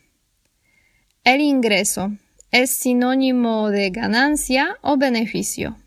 El 1.23 1.39
ingreso 1.39 2.11
es 2.51 2.69
sinónimo 2.69 3.69
de 3.69 3.91
ganancia 3.91 4.77
o 4.81 4.97
beneficio. 4.97 5.77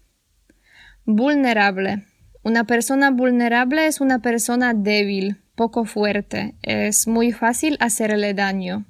Vulnerable. 1.04 2.06
Una 2.42 2.64
persona 2.64 3.10
vulnerable 3.10 3.86
es 3.86 4.00
una 4.00 4.20
persona 4.20 4.72
débil, 4.72 5.42
poco 5.56 5.84
fuerte, 5.84 6.54
es 6.62 7.06
muy 7.06 7.32
fácil 7.32 7.76
hacerle 7.80 8.32
daño. 8.32 8.86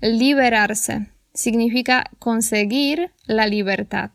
Liberarse 0.00 1.08
significa 1.34 2.04
conseguir 2.18 3.10
la 3.26 3.46
libertad. 3.46 4.12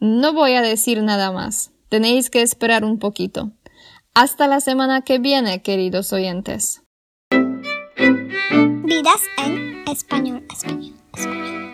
No 0.00 0.32
voy 0.32 0.54
a 0.54 0.62
decir 0.62 1.02
nada 1.02 1.32
más. 1.32 1.72
Tenéis 1.88 2.30
que 2.30 2.42
esperar 2.42 2.84
un 2.84 2.98
poquito. 2.98 3.52
Hasta 4.14 4.46
la 4.46 4.60
semana 4.60 5.02
que 5.02 5.18
viene, 5.18 5.62
queridos 5.62 6.12
oyentes. 6.12 6.82
Vidas 8.84 9.22
en 9.44 9.84
español, 9.88 10.44
español, 10.50 10.94
español. 11.14 11.73